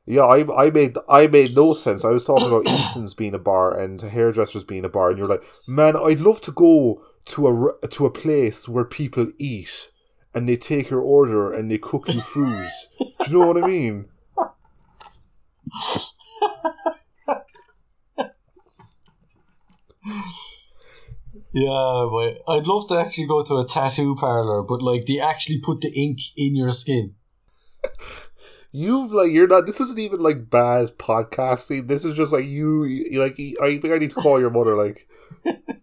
[0.08, 0.22] yeah.
[0.22, 2.04] I I made I made no sense.
[2.04, 5.28] I was talking about Eason's being a bar and hairdressers being a bar, and you're
[5.28, 9.90] like, man, I'd love to go to a to a place where people eat
[10.34, 12.68] and they take your order and they cook you food.
[12.98, 14.06] Do you know what I mean?
[21.52, 25.60] Yeah, but I'd love to actually go to a tattoo parlor, but like they actually
[25.60, 27.14] put the ink in your skin.
[28.78, 29.66] You've like you're not.
[29.66, 31.88] This isn't even like bad podcasting.
[31.88, 32.84] This is just like you.
[32.84, 34.76] you like I think I need to call your mother.
[34.76, 35.08] Like,
[35.44, 35.74] I'm a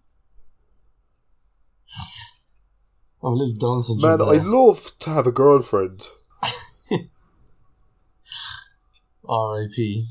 [3.22, 4.20] oh, little Down syndrome.
[4.20, 4.30] man.
[4.30, 6.08] I'd love to have a girlfriend.
[9.28, 10.08] R.I.P.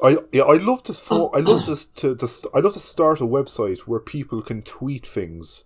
[0.00, 0.94] I yeah, I love to.
[0.94, 4.62] fo- I love to, to to I love to start a website where people can
[4.62, 5.64] tweet things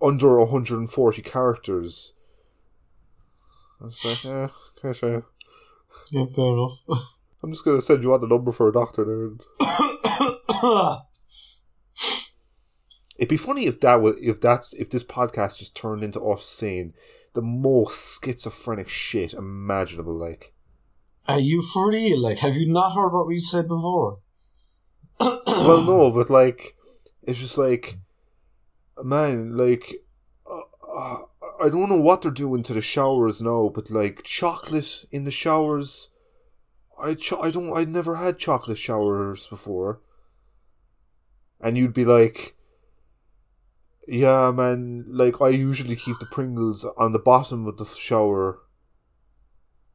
[0.00, 2.25] under 140 characters.
[3.80, 5.26] I was like, yeah, okay, sure.
[6.10, 6.78] Yeah, fair enough.
[7.42, 9.30] I'm just gonna send you out the number for a doctor there.
[13.18, 16.44] It'd be funny if that was if that's if this podcast just turned into us
[16.44, 16.94] saying
[17.36, 20.16] the most schizophrenic shit imaginable.
[20.16, 20.54] Like,
[21.28, 22.18] Are you for real?
[22.20, 24.20] Like, have you not heard what we've said before?
[25.20, 26.74] well, no, but like,
[27.22, 27.98] it's just like,
[29.02, 29.94] man, like,
[30.50, 30.60] uh,
[30.98, 31.18] uh,
[31.60, 35.30] I don't know what they're doing to the showers now, but like chocolate in the
[35.30, 36.34] showers.
[36.98, 40.00] I cho- I don't I'd never had chocolate showers before.
[41.60, 42.54] And you'd be like,
[44.06, 45.04] yeah, man.
[45.08, 48.60] Like I usually keep the Pringles on the bottom of the shower,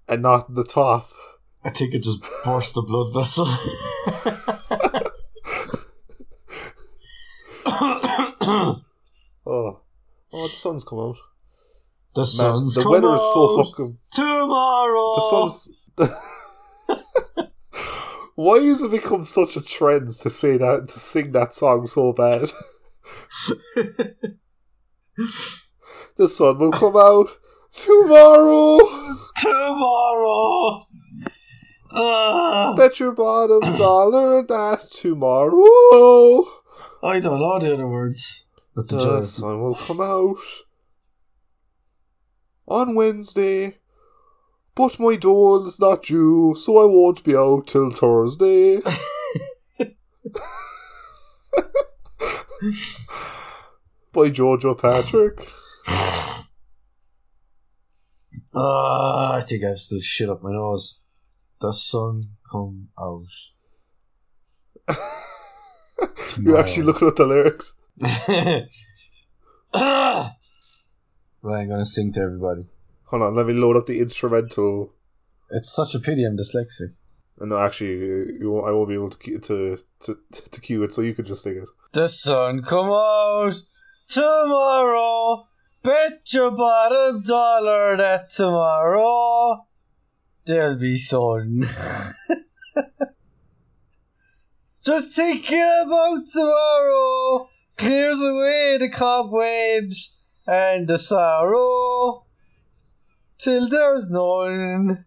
[0.08, 1.10] and not the top.
[1.64, 3.48] I think it just burst the blood vessel.
[9.44, 9.82] Oh,
[10.34, 11.18] oh, the sun's come out.
[12.14, 13.98] The Man, sun's the weather is so fucking.
[14.14, 15.16] tomorrow.
[15.16, 15.70] The sun's.
[18.36, 22.14] Why has it become such a trend to say that to sing that song so
[22.14, 22.52] bad?
[26.16, 27.28] the sun will come out
[27.72, 28.80] tomorrow.
[29.38, 30.86] tomorrow.
[31.94, 36.46] Ah, Bet your bottom dollar that tomorrow
[37.04, 38.46] I don't know the other words.
[38.76, 40.38] But the the sun will come out
[42.72, 43.78] on Wednesday.
[44.74, 48.78] But my dole's not due, so I won't be out till Thursday.
[54.14, 55.48] By Jojo Patrick.
[58.54, 61.02] Ah, I think I have still shit up my nose.
[61.60, 63.26] The sun come out.
[66.42, 67.74] You're actually looking at the lyrics.
[71.44, 72.66] I'm gonna sing to everybody.
[73.06, 74.94] Hold on, let me load up the instrumental.
[75.50, 76.94] It's such a pity I'm dyslexic.
[77.40, 80.18] And no, actually, you won't, I won't be able to, cue- to to
[80.52, 81.68] to cue it, so you can just sing it.
[81.94, 83.54] The sun come out
[84.08, 85.48] tomorrow.
[85.84, 89.66] Bet your bottom dollar that tomorrow
[90.46, 91.64] there'll be sun.
[94.84, 100.18] Just thinking about tomorrow clears away the cobwebs
[100.52, 102.26] and the sorrow
[103.40, 105.06] till there's none.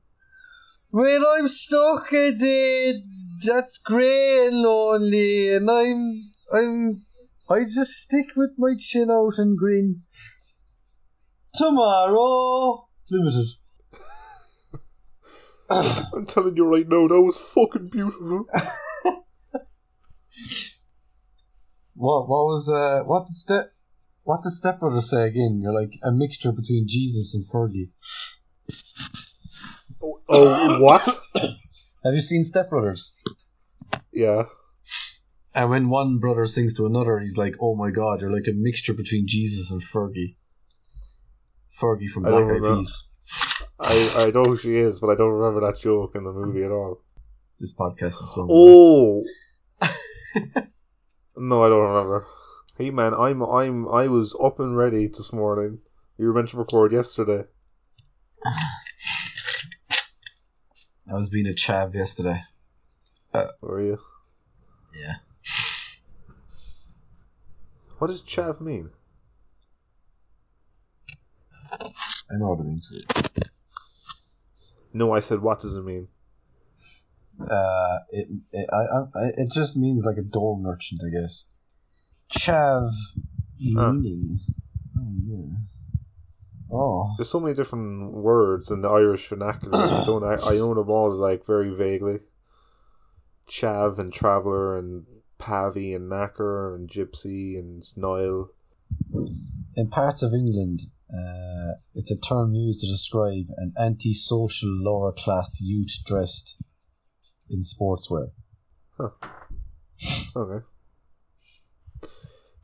[0.89, 3.03] When I'm stuck a day
[3.45, 7.05] that's grey and lonely, and I'm I'm
[7.51, 10.03] I just stick with my chin out and grin.
[11.55, 13.49] Tomorrow limited.
[15.69, 18.47] I'm telling you right now, that was fucking beautiful.
[21.97, 23.74] What what was uh what did step
[24.25, 25.61] what does Step Brothers say again?
[25.63, 27.91] You're like a mixture between Jesus and Fergie.
[30.03, 31.03] Oh, oh what?
[32.05, 33.15] Have you seen Stepbrothers?
[34.13, 34.45] Yeah.
[35.55, 38.55] And when one brother sings to another, he's like, "Oh my God, you're like a
[38.55, 40.37] mixture between Jesus and Fergie."
[41.81, 42.79] Fergie from Black don't Eyed.
[42.79, 43.09] Peas.
[43.81, 46.65] I, I know who she is, but I don't remember that joke in the movie
[46.65, 47.03] at all.
[47.59, 48.49] This podcast is going.
[48.51, 49.23] Oh.
[51.37, 52.27] no, I don't remember.
[52.77, 55.79] Hey man, I'm I'm I was up and ready this morning.
[56.19, 57.45] You were meant to record yesterday.
[58.45, 58.73] I
[61.13, 62.41] was being a chav yesterday.
[63.61, 63.99] Were you?
[64.93, 65.15] Yeah.
[67.99, 68.91] What does chav mean?
[71.71, 71.93] I
[72.33, 73.05] know what it means.
[74.93, 76.09] No, I said what does it mean?
[77.41, 79.05] Uh, it it, I, I,
[79.37, 81.47] it just means like a dole merchant, I guess.
[82.31, 82.91] Chav
[83.73, 83.93] Huh.
[83.93, 84.41] meaning.
[84.97, 85.57] Oh yeah.
[86.71, 87.15] Oh.
[87.17, 89.79] There's so many different words in the Irish vernacular.
[89.79, 90.25] I don't.
[90.25, 92.21] I, I own them all like very vaguely.
[93.49, 95.07] Chav and traveller and
[95.39, 98.51] pavy and knacker and gypsy and snile.
[99.77, 100.81] In parts of England,
[101.13, 106.63] uh, it's a term used to describe an anti-social lower class youth dressed
[107.51, 108.31] in sportswear.
[110.37, 110.65] Okay.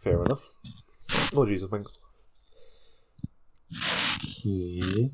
[0.02, 0.48] Fair enough.
[1.34, 1.86] Oh Jesus, thank
[4.22, 5.10] Okay.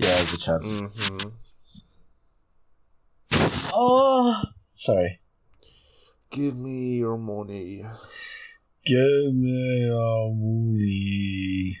[0.00, 0.60] Yeah, it's a chav.
[0.62, 1.28] Mm-hmm.
[3.72, 4.42] Oh,
[4.74, 5.20] sorry.
[6.30, 7.84] Give me your money.
[8.84, 11.78] Give me your money.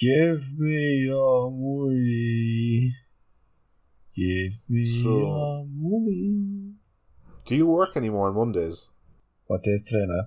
[0.00, 2.94] Give me your money.
[4.14, 6.74] Give me So- your money.
[7.46, 8.88] Do you work anymore on Mondays?
[9.46, 10.22] What day is today now?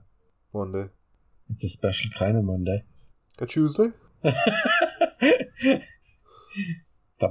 [0.54, 0.90] Monday.
[1.50, 2.84] It's a special kind of Monday.
[3.40, 3.92] A Tuesday?
[4.22, 5.84] the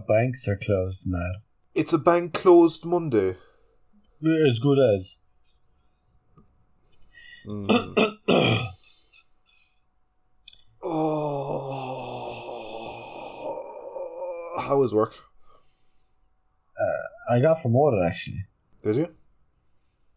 [0.08, 1.32] banks are closed now.
[1.74, 3.36] It's a bank closed Monday.
[4.46, 5.22] As good as.
[7.46, 8.16] Mm.
[10.82, 11.42] oh.
[14.58, 15.14] How was work?
[17.28, 18.46] I got promoted actually.
[18.84, 19.08] Did you?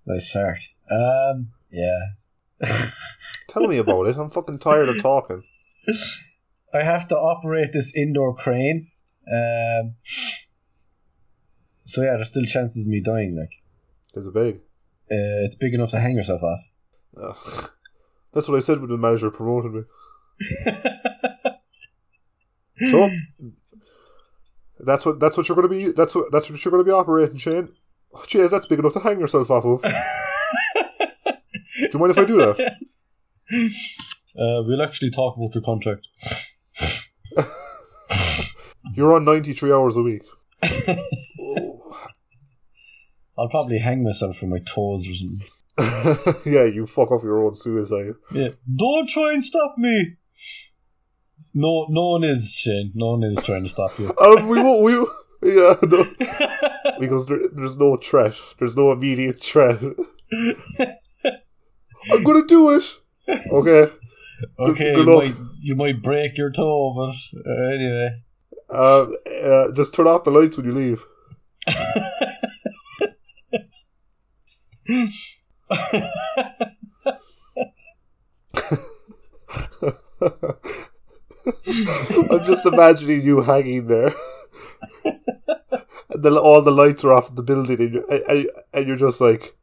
[0.06, 0.60] Nice start.
[0.92, 2.00] Um, yeah.
[3.48, 4.18] Tell me about it.
[4.18, 5.44] I'm fucking tired of talking.
[6.74, 8.90] I have to operate this indoor crane.
[9.32, 9.96] Um,
[11.86, 13.36] so yeah, there's still chances of me dying.
[13.38, 13.54] Like,
[14.14, 14.56] Is it big?
[15.12, 17.72] uh, it's big enough to hang yourself off.
[18.34, 19.82] That's what I said when the manager promoted me.
[22.92, 23.10] So
[24.80, 25.92] that's what that's what you're gonna be.
[25.92, 27.74] That's what that's what you're gonna be operating, Shane.
[28.14, 29.84] Oh, that's big enough to hang yourself off of.
[31.80, 32.78] do you mind if I do that?
[34.38, 36.08] Uh, we'll actually talk about your contract.
[38.94, 40.22] You're on 93 hours a week.
[43.38, 45.42] I'll probably hang myself from my toes or something.
[46.46, 48.14] yeah, you fuck off your own suicide.
[48.32, 48.50] Yeah.
[48.78, 50.16] Don't try and stop me.
[51.54, 52.92] No, no one is Shane.
[52.94, 54.14] No one is trying to stop you.
[54.22, 54.84] Um, we won't.
[54.84, 54.94] We
[55.42, 56.06] yeah, no,
[57.00, 58.36] because there, there's no threat.
[58.60, 59.80] There's no immediate threat.
[62.12, 62.84] I'm gonna do it.
[63.52, 63.92] Okay.
[64.58, 65.24] Okay, good you luck.
[65.26, 67.14] might you might break your toe, but
[67.46, 68.24] uh, anyway.
[68.70, 69.08] Uh,
[69.44, 71.04] uh, just turn off the lights when you leave.
[82.32, 84.14] I'm just imagining you hanging there.
[85.04, 88.98] and then all the lights are off in the building, and you're, and, and you're
[88.98, 89.56] just like,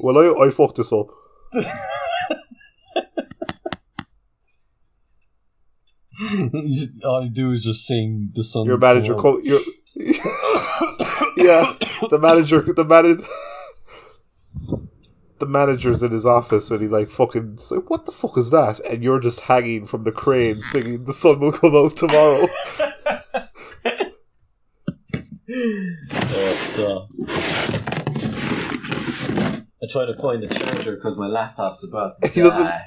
[0.00, 1.08] well, I, I fucked this up.
[7.04, 8.66] All you do is just sing the sun.
[8.66, 9.60] Your manager, come co- your
[11.36, 11.74] yeah,
[12.10, 13.22] the manager, the manager,
[15.38, 18.50] the manager's in his office, and he like fucking he's like, what the fuck is
[18.50, 18.80] that?
[18.80, 22.46] And you're just hanging from the crane, singing, "The sun will come out tomorrow."
[26.82, 27.06] Oh,
[29.82, 32.84] I try to find a charger because my laptop's about to He doesn't- die.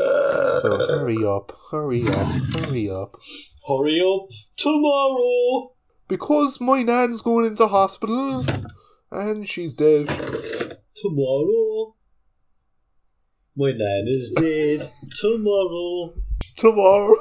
[0.00, 2.26] Oh, hurry up, hurry up,
[2.60, 3.20] hurry up.
[3.66, 5.72] Hurry up tomorrow.
[6.06, 8.44] Because my nan's going into hospital,
[9.10, 10.06] and she's dead.
[10.94, 11.96] Tomorrow.
[13.56, 14.88] My nan is dead.
[15.20, 16.14] Tomorrow.
[16.56, 17.16] Tomorrow.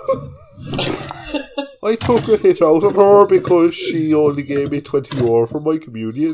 [1.88, 5.62] I took a hit out of her because she only gave me 20 euro for
[5.62, 6.34] my communion.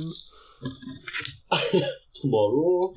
[2.15, 2.95] Tomorrow.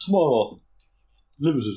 [0.00, 0.60] Tomorrow.
[1.38, 1.76] Limited.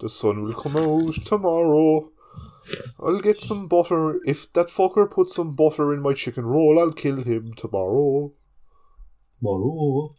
[0.00, 2.10] The sun will come out tomorrow.
[3.00, 4.20] I'll get some butter.
[4.24, 8.32] If that fucker puts some butter in my chicken roll, I'll kill him tomorrow.
[9.38, 10.14] Tomorrow.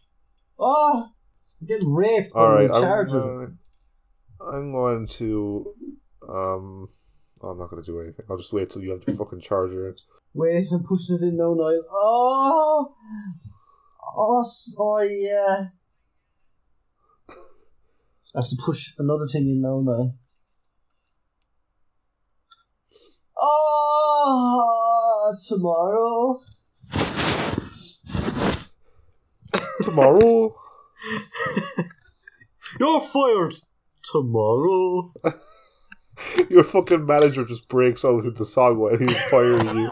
[0.58, 1.08] Oh!
[1.60, 3.46] I'm getting raped Alright, I'm, uh,
[4.44, 5.74] I'm going to.
[6.28, 6.88] Um.
[7.44, 8.24] I'm not going to do anything.
[8.30, 9.96] I'll just wait till you have the fucking charger in.
[10.34, 11.82] Wait, I'm pushing it in now, Niall.
[11.90, 12.94] Oh!
[14.16, 14.44] Oh,
[14.78, 15.66] oh yeah.
[17.28, 20.14] I have to push another thing in now, man.
[23.44, 26.40] Oh, tomorrow.
[29.82, 30.54] Tomorrow.
[32.80, 33.54] You're fired
[34.04, 35.12] tomorrow.
[36.50, 39.90] Your fucking manager just breaks out into song while he's firing you.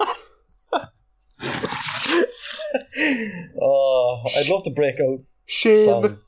[3.60, 6.18] Oh, I'd love to break out Shane, song.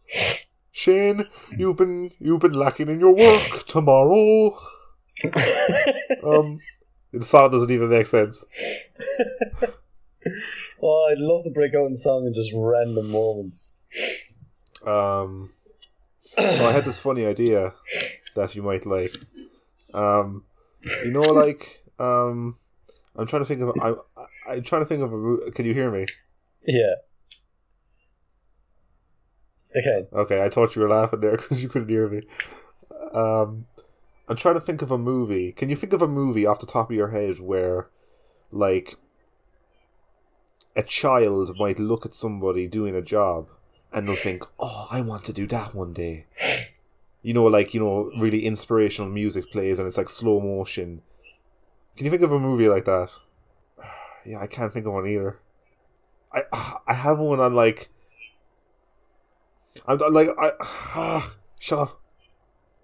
[0.73, 1.25] Shane,
[1.57, 4.59] you've been you've been lacking in your work tomorrow.
[6.25, 6.59] Um,
[7.13, 8.45] the song doesn't even make sense.
[10.81, 13.77] Oh, I'd love to break out in song in just random moments.
[14.87, 15.51] Um,
[16.39, 17.73] oh, I had this funny idea
[18.35, 19.15] that you might like.
[19.95, 20.45] Um,
[21.05, 22.57] you know, like um,
[23.17, 23.95] I'm trying to think of I
[24.51, 25.51] I'm trying to think of a.
[25.53, 26.07] Can you hear me?
[26.67, 26.95] Yeah.
[29.77, 30.07] Okay.
[30.13, 32.23] Okay, I thought you were laughing there because you couldn't hear me.
[33.15, 33.67] Um,
[34.33, 35.53] I'm trying to think of a movie.
[35.53, 37.91] Can you think of a movie off the top of your head where,
[38.51, 38.97] like,
[40.75, 43.49] a child might look at somebody doing a job
[43.93, 46.25] and they'll think, "Oh, I want to do that one day."
[47.21, 51.03] You know, like you know, really inspirational music plays and it's like slow motion.
[51.99, 53.11] Can you think of a movie like that?
[54.25, 55.41] Yeah, I can't think of one either.
[56.33, 56.45] I
[56.87, 57.91] I have one on like
[59.87, 62.02] I'm like I ah, shut up.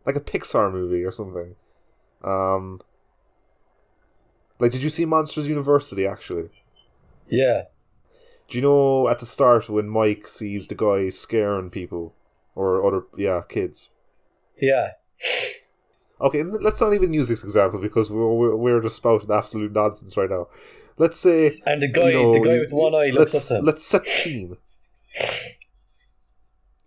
[0.08, 1.54] Like a Pixar movie or something.
[2.24, 2.80] Um
[4.58, 6.48] like did you see Monsters University actually?
[7.28, 7.64] Yeah.
[8.48, 12.14] Do you know at the start when Mike sees the guy scaring people
[12.54, 13.90] or other yeah, kids?
[14.58, 14.92] Yeah.
[16.22, 20.16] Okay, let's not even use this example because we're we're, we're just spouting absolute nonsense
[20.16, 20.48] right now.
[20.96, 23.56] Let's say And the guy, you know, the guy with one eye looks let's, up
[23.56, 23.66] to him.
[23.66, 24.56] Let's set the scene.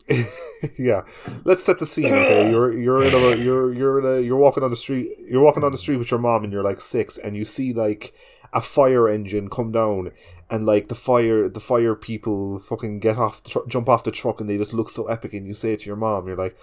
[0.77, 1.03] yeah,
[1.43, 2.05] let's set the scene.
[2.05, 5.17] Okay, you're you're in a you're you're in a you're walking on the street.
[5.27, 7.73] You're walking on the street with your mom, and you're like six, and you see
[7.73, 8.13] like
[8.53, 10.11] a fire engine come down,
[10.49, 14.39] and like the fire the fire people fucking get off tr- jump off the truck,
[14.39, 16.57] and they just look so epic, and you say to your mom, you're like,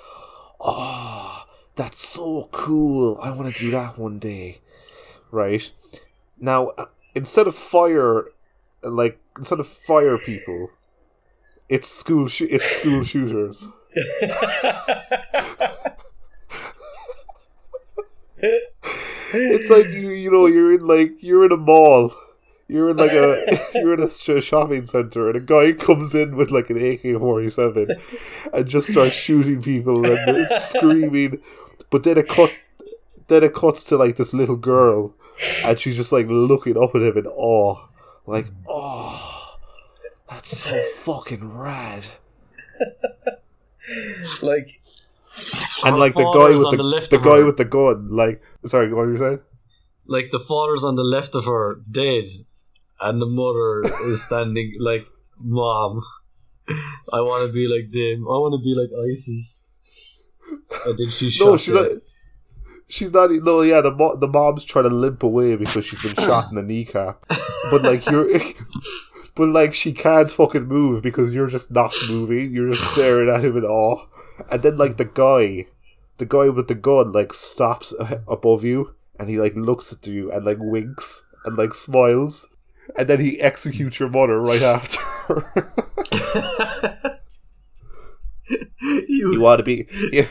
[0.60, 1.44] oh,
[1.74, 3.18] that's so cool.
[3.20, 4.58] I want to do that one day,
[5.30, 5.70] right?
[6.38, 8.26] Now, uh, instead of fire,
[8.82, 10.70] like instead of fire people,
[11.68, 13.68] it's school sh- it's school shooters.
[19.32, 22.14] It's like you you know you're in like you're in a mall.
[22.66, 26.50] You're in like a you're in a shopping center, and a guy comes in with
[26.50, 27.88] like an AK forty seven,
[28.52, 31.40] and just starts shooting people and it's screaming.
[31.90, 32.62] But then it cut,
[33.28, 35.14] then it cuts to like this little girl,
[35.66, 37.86] and she's just like looking up at him in awe,
[38.26, 39.56] like oh,
[40.28, 42.04] that's so fucking rad.
[44.42, 44.68] Like,
[45.84, 47.44] And like the guy with the, the left the guy her.
[47.46, 49.40] with the gun, like sorry, what were you saying?
[50.06, 52.24] like the father's on the left of her, dead,
[53.00, 55.06] and the mother is standing like,
[55.38, 56.00] "Mom,
[57.12, 58.24] I want to be like them.
[58.26, 59.66] I want to be like ISIS."
[60.86, 61.44] And then she shot.
[61.46, 61.82] No, she's dead.
[61.92, 62.02] not.
[62.90, 63.30] She's not.
[63.30, 66.48] e, No, yeah, the mo- the mom's trying to limp away because she's been shot
[66.50, 67.22] in the kneecap.
[67.70, 68.28] But like you're,
[69.38, 72.52] but like she can't fucking move because you're just not moving.
[72.52, 74.04] You're just staring at him in awe.
[74.50, 75.66] And then like the guy,
[76.16, 77.94] the guy with the gun, like stops
[78.26, 82.52] above you and he like looks at you and like winks and like smiles.
[82.96, 84.98] And then he executes your mother right after.
[88.48, 89.86] you, you want to be?
[90.10, 90.26] Yeah.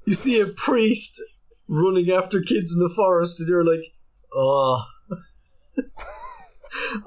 [0.06, 1.22] you see a priest
[1.68, 3.92] running after kids in the forest, and you're like,
[4.32, 4.82] "Oh,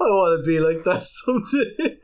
[0.00, 1.98] want to be like that someday."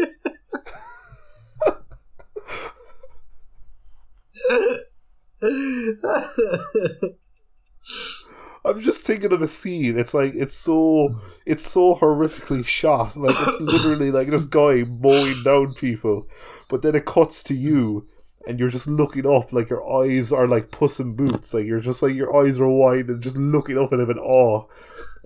[8.62, 9.98] I'm just thinking of the scene.
[9.98, 11.08] It's like it's so
[11.46, 13.16] it's so horrifically shot.
[13.16, 16.26] Like it's literally like this guy mowing down people,
[16.68, 18.04] but then it cuts to you,
[18.46, 19.52] and you're just looking up.
[19.52, 21.54] Like your eyes are like puss in boots.
[21.54, 24.18] Like you're just like your eyes are wide and just looking up at him in
[24.18, 24.66] awe.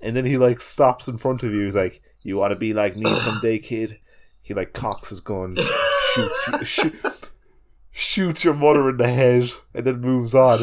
[0.02, 1.64] And then he like stops in front of you.
[1.64, 3.98] He's like, "You want to be like me someday, kid?"
[4.42, 5.56] He like cocks his gun,
[6.14, 7.30] shoots you, shoot,
[7.90, 10.58] shoots your mother in the head, and then moves on.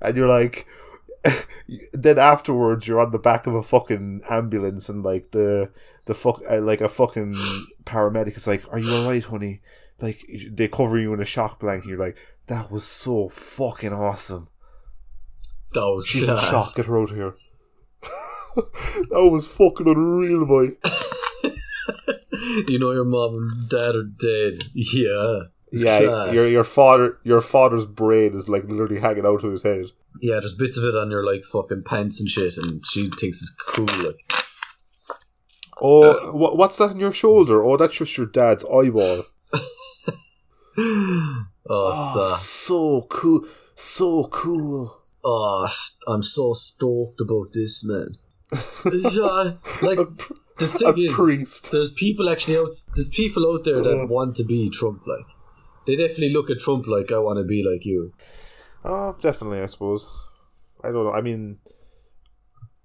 [0.00, 0.66] And you're like,
[1.92, 5.70] then afterwards you're on the back of a fucking ambulance and like the
[6.06, 7.34] the fuck uh, like a fucking
[7.84, 9.58] paramedic is like are you alright honey
[10.00, 10.18] like
[10.50, 12.16] they cover you in a shock blanket And you're like
[12.46, 14.48] that was so fucking awesome
[15.94, 17.34] was she's in shock get her out of here
[19.10, 20.76] that was fucking unreal boy
[22.68, 24.64] you know your mom and dad are dead.
[24.74, 25.40] Yeah.
[25.72, 26.34] Yeah, class.
[26.34, 29.84] your your father your father's brain is like literally hanging out of his head.
[30.20, 33.40] Yeah, there's bits of it on your like fucking pants and shit, and she thinks
[33.40, 33.86] it's cool.
[33.86, 34.16] Like,
[35.80, 37.64] Oh, wha- what's that on your shoulder?
[37.64, 39.22] Oh, that's just your dad's eyeball.
[40.78, 43.40] oh, Oh, so cool,
[43.76, 44.92] so cool.
[45.24, 48.14] Oh, st- I'm so stoked about this, man.
[48.84, 51.70] Yeah, like A, pr- the thing is, priest.
[51.72, 52.70] there's people actually out.
[52.94, 54.06] There's people out there that Uh.
[54.06, 55.06] want to be Trump.
[55.06, 55.26] Like,
[55.86, 58.12] they definitely look at Trump like I want to be like you.
[58.84, 60.10] Oh, definitely, I suppose.
[60.82, 61.12] I don't know.
[61.12, 61.58] I mean,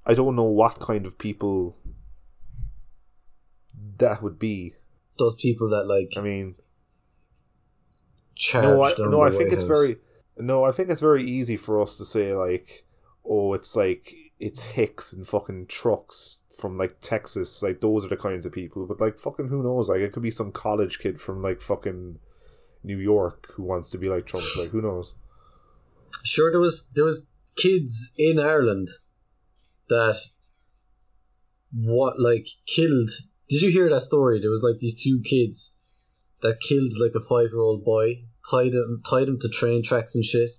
[0.05, 1.77] I don't know what kind of people
[3.97, 4.73] that would be.
[5.17, 6.55] Those people that like I mean,
[8.53, 9.97] no, I, no, I think White it's very
[10.37, 12.81] no, I think it's very easy for us to say like,
[13.25, 18.17] oh, it's like it's Hicks and fucking trucks from like Texas, like those are the
[18.17, 18.85] kinds of people.
[18.85, 19.89] But like, fucking, who knows?
[19.89, 22.19] Like, it could be some college kid from like fucking
[22.83, 24.45] New York who wants to be like Trump.
[24.57, 25.15] Like, who knows?
[26.23, 28.87] Sure, there was there was kids in Ireland
[29.89, 30.17] that
[31.73, 33.09] what like killed.
[33.49, 34.39] Did you hear that story?
[34.39, 35.77] There was like these two kids
[36.41, 40.15] that killed like a five year old boy, tied him tied him to train tracks
[40.15, 40.51] and shit,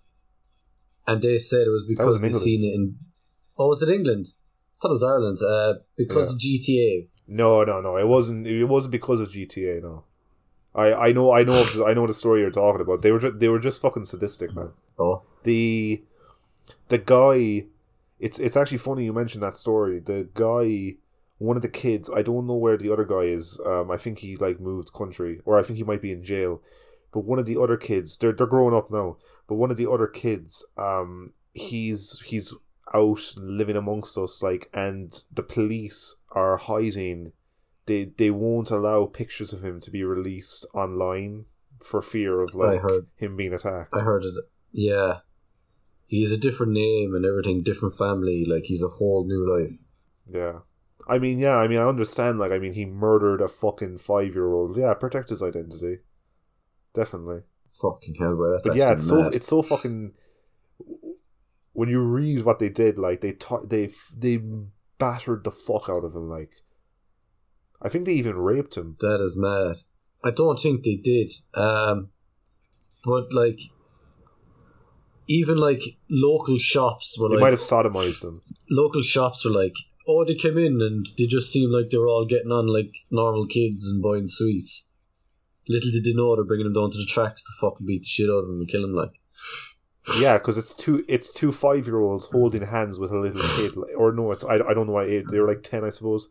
[1.06, 2.98] and they said it was because in they seen it in.
[3.58, 4.26] Oh, was it England?
[4.28, 5.38] I thought it was Ireland.
[5.42, 7.08] Uh, because of GTA.
[7.28, 7.96] No, no, no.
[7.96, 8.46] It wasn't.
[8.46, 9.82] It wasn't because of GTA.
[9.82, 10.04] No.
[10.74, 13.00] I, I know I know I know the story you're talking about.
[13.00, 14.70] They were just, they were just fucking sadistic, man.
[14.98, 16.02] Oh, the
[16.88, 17.64] the guy
[18.18, 20.96] it's it's actually funny you mentioned that story the guy
[21.38, 24.18] one of the kids i don't know where the other guy is um i think
[24.18, 26.60] he like moved country or i think he might be in jail
[27.16, 29.16] but one of the other kids they're, they're growing up now
[29.48, 32.54] but one of the other kids um he's he's
[32.92, 35.02] out living amongst us like and
[35.32, 37.32] the police are hiding
[37.86, 41.46] they they won't allow pictures of him to be released online
[41.82, 43.06] for fear of like heard.
[43.16, 44.34] him being attacked I heard it.
[44.72, 45.20] Yeah,
[46.04, 48.44] he's a different name and everything, different family.
[48.44, 49.84] Like he's a whole new life.
[50.30, 50.60] Yeah.
[51.08, 54.34] I mean, yeah, I mean, I understand, like, I mean, he murdered a fucking five
[54.34, 54.76] year old.
[54.76, 55.98] Yeah, protect his identity.
[56.96, 57.42] Definitely.
[57.68, 58.52] Fucking hell, bro.
[58.52, 60.02] That's But yeah, it's so, it's so fucking.
[61.74, 64.40] When you read what they did, like, they, ta- they, they
[64.98, 66.50] battered the fuck out of him, like.
[67.82, 68.96] I think they even raped him.
[69.00, 69.76] That is mad.
[70.24, 71.30] I don't think they did.
[71.52, 72.08] Um,
[73.04, 73.60] but like,
[75.28, 78.40] even like local shops were They like, might have sodomized them.
[78.70, 79.74] local shops were like,
[80.08, 82.94] oh, they came in and they just seemed like they were all getting on like
[83.10, 84.88] normal kids and buying sweets.
[85.68, 88.06] Little did they know they're bringing them down to the tracks to fucking beat the
[88.08, 88.94] shit out of them and kill them.
[88.94, 89.10] Like,
[90.20, 93.76] Yeah, because it's two it's two five year olds holding hands with a little kid,
[93.76, 95.90] like- or no, it's I, I don't know why age they were like ten, I
[95.90, 96.28] suppose.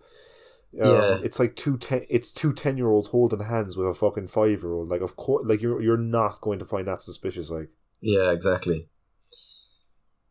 [0.81, 1.19] Um, Yeah.
[1.23, 4.61] it's like two ten it's two ten year olds holding hands with a fucking five
[4.63, 4.89] year old.
[4.89, 7.49] Like of course, like you're you're not going to find that suspicious.
[7.49, 7.69] Like
[8.01, 8.87] yeah, exactly.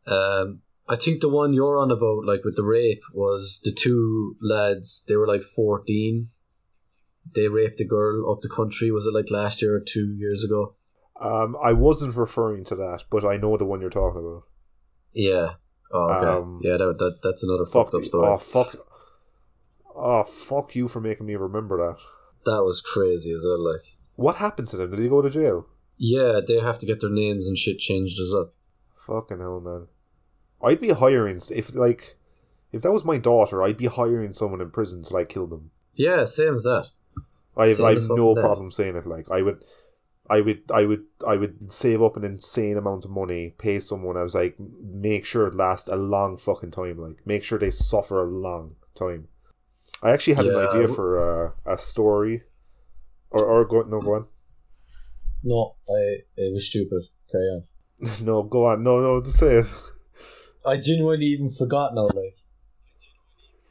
[0.07, 4.37] Um, I think the one you're on about, like with the rape, was the two
[4.41, 5.05] lads.
[5.09, 6.29] They were like fourteen.
[7.35, 8.91] They raped a girl up the country.
[8.91, 10.75] Was it like last year or two years ago?
[11.21, 14.43] um, I wasn't referring to that, but I know the one you're talking about.
[15.13, 15.55] Yeah.
[15.93, 16.27] Oh, okay.
[16.27, 18.29] Um, yeah, that, that that's another Fuck fucked up story.
[18.29, 18.77] Oh fuck.
[19.95, 21.99] Oh fuck you for making me remember that.
[22.51, 23.73] That was crazy as well.
[23.73, 23.83] Like,
[24.17, 24.91] What happened to them?
[24.91, 25.67] Did he go to jail?
[25.97, 28.51] yeah, they have to get their names and shit changed as well.
[29.07, 29.87] Fucking hell, man.
[30.63, 32.17] I'd be hiring if like
[32.73, 35.71] if that was my daughter, I'd be hiring someone in prison to like kill them.
[35.95, 36.89] Yeah, same as that.
[37.57, 39.07] I have, I have no fucking problem saying it.
[39.07, 39.57] Like I would,
[40.29, 44.17] I would, I would, I would save up an insane amount of money, pay someone.
[44.17, 46.99] I was like, make sure it lasts a long fucking time.
[46.99, 49.29] Like make sure they suffer a long time.
[50.03, 52.43] I actually had Yeah, an idea for uh, a story,
[53.31, 54.27] or or go no go on.
[55.43, 57.03] No, I it was stupid.
[57.31, 57.65] Carry on.
[58.23, 58.83] no, go on.
[58.83, 59.67] No, no, just say it.
[60.67, 62.07] I genuinely even forgot now.
[62.07, 62.37] Like,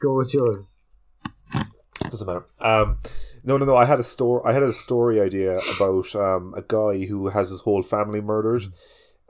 [0.00, 0.80] go with yours.
[2.10, 2.46] Doesn't matter.
[2.60, 2.98] Um,
[3.44, 3.76] no, no, no.
[3.76, 4.42] I had a story.
[4.46, 8.64] I had a story idea about um, a guy who has his whole family murdered,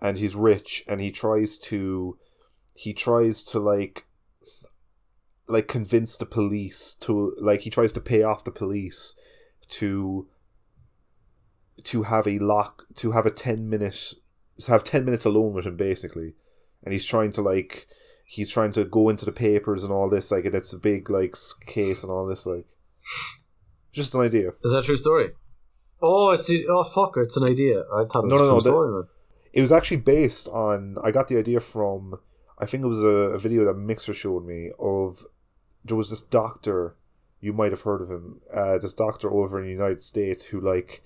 [0.01, 2.17] and he's rich, and he tries to,
[2.77, 4.07] he tries to like,
[5.49, 9.17] like convince the police to like he tries to pay off the police
[9.71, 10.29] to,
[11.83, 14.15] to have a lock to have a ten minute
[14.61, 16.35] to have ten minutes alone with him basically,
[16.85, 17.87] and he's trying to like
[18.27, 21.11] he's trying to go into the papers and all this like and it's a big
[21.11, 21.35] like
[21.67, 22.67] case and all this like
[23.95, 25.29] just an idea Is that a true story?
[26.03, 27.13] Oh, it's a, oh fuck!
[27.17, 27.81] It's an idea.
[27.93, 29.09] I thought it was No, a no, true no, story, man.
[29.53, 32.19] it was actually based on i got the idea from
[32.59, 35.25] i think it was a, a video that mixer showed me of
[35.87, 36.95] there was this doctor
[37.41, 40.61] you might have heard of him uh, this doctor over in the united states who
[40.61, 41.03] like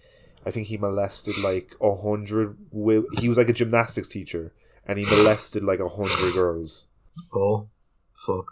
[0.46, 2.56] I think he molested like a hundred.
[2.72, 4.52] wi- He was like a gymnastics teacher,
[4.86, 6.86] and he molested like a hundred girls.
[7.34, 7.66] Oh,
[8.14, 8.46] fuck.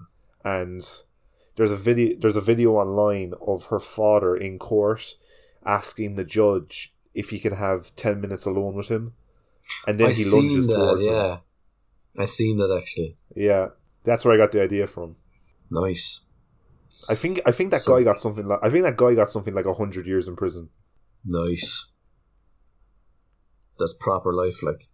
[0.44, 0.82] And
[1.56, 2.16] there's a video.
[2.18, 5.14] There's a video online of her father in court
[5.64, 9.10] asking the judge if he can have ten minutes alone with him,
[9.86, 11.14] and then I he lunges that, towards him.
[11.14, 11.38] yeah.
[12.18, 13.16] I seen that actually.
[13.34, 13.68] Yeah,
[14.04, 15.16] that's where I got the idea from.
[15.70, 16.22] Nice.
[17.08, 19.30] I think I think that So- guy got something like I think that guy got
[19.30, 20.70] something like hundred years in prison.
[21.24, 21.90] Nice.
[23.78, 24.88] That's proper life, like.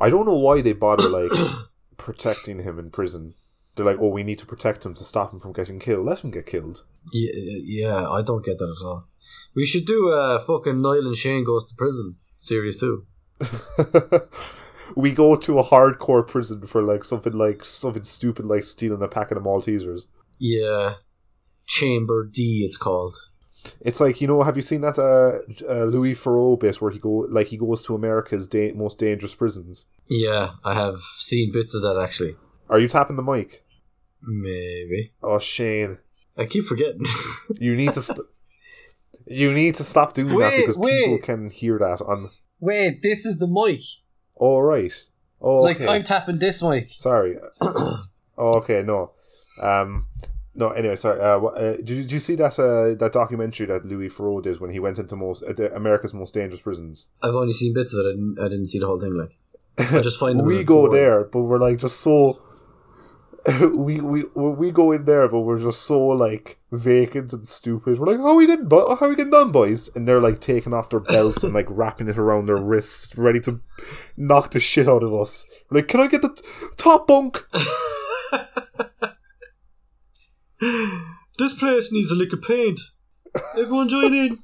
[0.00, 1.32] I don't know why they bother like
[1.96, 3.34] protecting him in prison.
[3.78, 6.04] They're like, oh, we need to protect him to stop him from getting killed.
[6.04, 6.84] Let him get killed.
[7.12, 7.30] Yeah,
[7.64, 9.06] yeah, I don't get that at all.
[9.54, 13.06] We should do uh, fucking Niall and Shane goes to prison series two.
[14.96, 19.08] we go to a hardcore prison for like something like something stupid like stealing a
[19.08, 20.06] packet of Maltesers.
[20.38, 20.94] Yeah,
[21.66, 23.14] Chamber D, it's called.
[23.80, 26.98] It's like you know, have you seen that uh, uh, Louis Theroux bit where he
[26.98, 29.86] go like he goes to America's da- most dangerous prisons?
[30.08, 32.36] Yeah, I have seen bits of that actually.
[32.68, 33.64] Are you tapping the mic?
[34.22, 35.98] Maybe Oh, Shane,
[36.36, 37.02] I keep forgetting.
[37.60, 38.02] you need to.
[38.02, 38.26] St-
[39.26, 42.30] you need to stop doing that Wait, because people can hear that on.
[42.60, 43.80] Wait, this is the mic.
[44.34, 44.92] All right.
[45.40, 45.86] Oh, Like okay.
[45.86, 46.90] I'm tapping this mic.
[46.96, 47.36] Sorry.
[47.60, 47.98] oh,
[48.38, 49.12] okay, no.
[49.62, 50.06] Um,
[50.54, 50.70] no.
[50.70, 51.20] Anyway, sorry.
[51.20, 54.60] Uh, uh, did, you, did you see that uh, that documentary that Louis Theroux did
[54.60, 57.08] when he went into most uh, America's most dangerous prisons?
[57.22, 58.08] I've only seen bits of it.
[58.08, 59.12] I didn't, I didn't see the whole thing.
[59.12, 59.38] Like,
[59.92, 60.92] I just find we go boring.
[60.92, 62.40] there, but we're like just so.
[63.74, 67.98] we we we go in there, but we're just so like vacant and stupid.
[67.98, 69.94] We're like, how are we getting, bu- how are we getting done, boys?
[69.94, 73.40] And they're like taking off their belts and like wrapping it around their wrists, ready
[73.40, 73.56] to
[74.16, 75.48] knock the shit out of us.
[75.70, 76.42] We're like, can I get the t-
[76.76, 77.46] top bunk?
[81.38, 82.80] This place needs a lick of paint.
[83.56, 84.38] Everyone join in.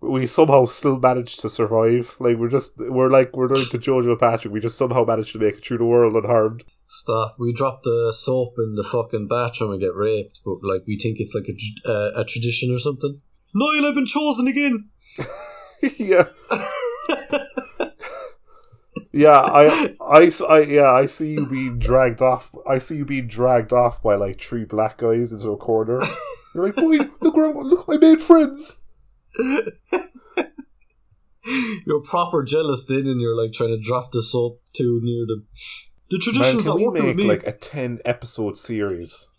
[0.00, 2.16] we somehow still managed to survive.
[2.18, 4.54] Like we're just we're like we're like to Jojo Patrick.
[4.54, 6.64] We just somehow managed to make it through the world unharmed.
[6.92, 7.36] Stop.
[7.38, 11.18] We drop the soap in the fucking bathroom and get raped, but like we think
[11.20, 11.54] it's like a,
[11.88, 13.20] uh, a tradition or something.
[13.54, 14.88] Niall, I've been chosen again.
[15.98, 16.24] yeah.
[19.12, 22.50] Yeah, I, I, I- yeah, I see you being dragged off.
[22.68, 26.00] I see you being dragged off by like three black guys into a corner.
[26.54, 28.80] You're like, boy, look, where, look, I made friends.
[31.86, 35.46] You're proper jealous then, and you're like trying to drop the soap too near them.
[36.10, 39.32] The Man, tradition's can not we make like a ten episode series?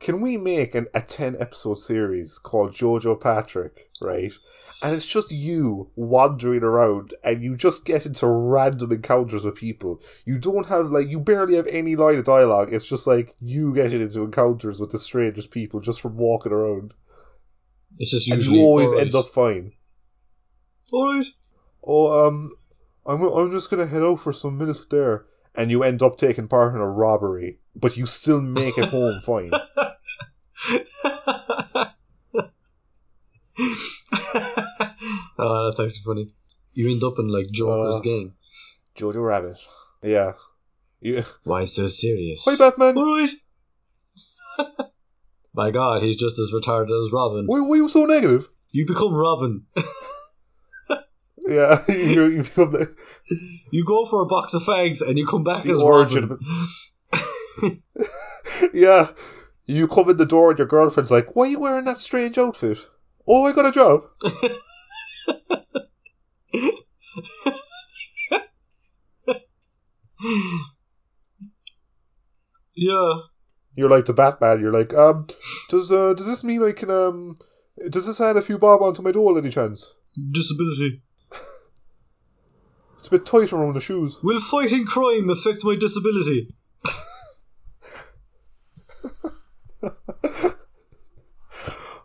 [0.00, 4.32] Can we make an, a ten episode series called Jojo Patrick, right?
[4.82, 10.00] And it's just you wandering around, and you just get into random encounters with people.
[10.24, 12.72] You don't have like you barely have any line of dialogue.
[12.72, 16.94] It's just like you getting into encounters with the strangest people just from walking around,
[17.98, 19.06] it's just usually you always alright.
[19.06, 19.72] end up fine.
[20.92, 21.26] Alright.
[21.84, 22.52] Oh, um,
[23.06, 26.48] I'm I'm just gonna head out for some milk there, and you end up taking
[26.48, 29.50] part in a robbery, but you still make it home fine.
[35.38, 36.32] oh, that's actually funny.
[36.72, 38.32] You end up in like Joker's Uh, gang.
[38.96, 39.56] Jojo Rabbit.
[40.02, 40.32] Yeah.
[41.00, 41.24] Yeah.
[41.44, 42.44] Why so serious?
[42.48, 42.96] Hi, Batman.
[42.98, 43.30] Alright.
[45.52, 47.46] My god, he's just as retarded as Robin.
[47.46, 48.48] Why, why are you so negative?
[48.70, 49.66] You become Robin.
[51.50, 52.94] Yeah, you, you become the,
[53.72, 56.38] You go for a box of fags and you come back the as origin
[57.60, 57.82] Robin.
[58.72, 59.08] yeah.
[59.66, 62.38] You come in the door and your girlfriend's like, Why are you wearing that strange
[62.38, 62.78] outfit?
[63.26, 64.04] Oh, I got a job.
[72.76, 73.12] yeah.
[73.74, 74.60] You're like the Batman.
[74.60, 75.26] You're like, um,
[75.68, 77.34] does uh, does this mean I can um,
[77.88, 79.94] does this add a few bob onto my dole any chance?
[80.32, 81.02] Disability.
[83.00, 84.22] It's a bit tight around the shoes.
[84.22, 86.54] Will fighting crime affect my disability?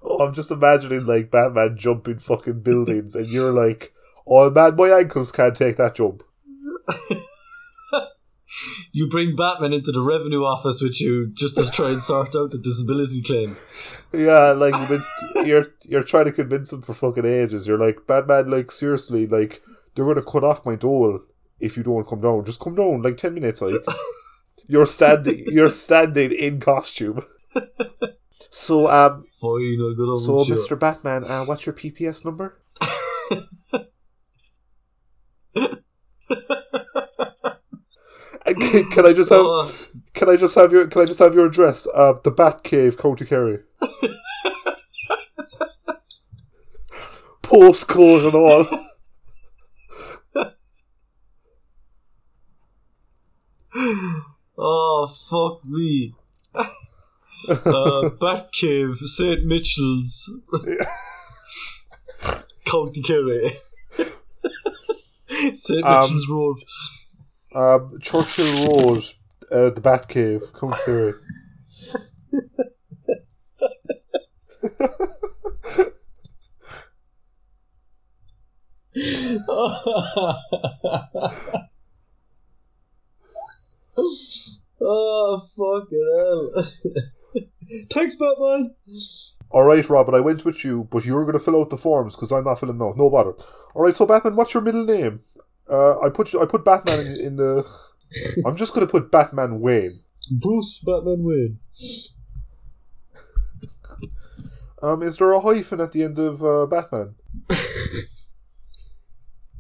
[0.08, 3.92] Oh, I'm just imagining like Batman jumping fucking buildings, and you're like,
[4.26, 6.24] "Oh man, my ankles can't take that jump."
[8.94, 12.52] You bring Batman into the revenue office with you just to try and sort out
[12.52, 13.58] the disability claim.
[14.14, 15.02] Yeah, like been,
[15.46, 17.68] you're you're trying to convince him for fucking ages.
[17.68, 19.62] You're like, Batman, like seriously, like
[19.96, 21.20] they're gonna cut off my dole
[21.60, 22.46] if you don't come down.
[22.46, 23.62] Just come down, like ten minutes.
[23.62, 23.74] Like
[24.68, 27.24] you're standing, you're standing in costume.
[28.52, 29.58] So, um, so.
[30.46, 30.80] Mr.
[30.80, 32.62] Batman, uh, what's your PPS number?
[38.46, 39.72] Can, can I just have Oh,
[40.14, 41.88] can I just have your can I just have your address?
[41.94, 43.60] Uh, the Bat Cave, County Kerry.
[47.42, 48.66] postcode and all.
[54.58, 56.16] Oh fuck me.
[56.56, 56.64] uh,
[57.46, 59.44] Batcave, St.
[59.44, 60.32] Mitchell's,
[62.66, 63.52] County Kerry.
[65.54, 65.86] St.
[65.86, 66.58] Um, Mitchell's Road.
[67.54, 69.04] Um, Churchill Road,
[69.52, 71.14] uh, the Batcave, come through.
[83.98, 87.44] Oh fucking hell!
[87.92, 88.76] Thanks, Batman.
[89.52, 92.16] All right, Robin, I went with you, but you're going to fill out the forms
[92.16, 92.98] because I'm not filling them out.
[92.98, 93.34] No bother.
[93.74, 95.22] All right, so Batman, what's your middle name?
[95.70, 97.66] Uh, I put I put Batman in, in the.
[98.46, 99.94] I'm just going to put Batman Wayne.
[100.32, 101.60] Bruce Batman Wayne.
[104.82, 107.16] Um, is there a hyphen at the end of uh, Batman?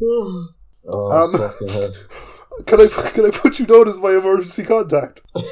[0.02, 0.48] oh
[0.88, 1.94] Um, fucking hell!
[2.66, 5.22] Can I can I put you down as my emergency contact?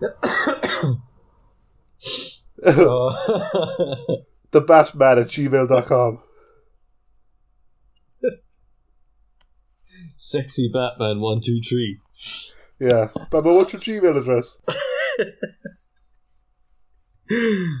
[2.62, 3.10] Oh.
[4.50, 6.22] the Batman at gmail.com.
[10.16, 12.00] Sexy Batman one two three.
[12.78, 13.08] Yeah.
[13.30, 14.60] Batman, what's your Gmail address?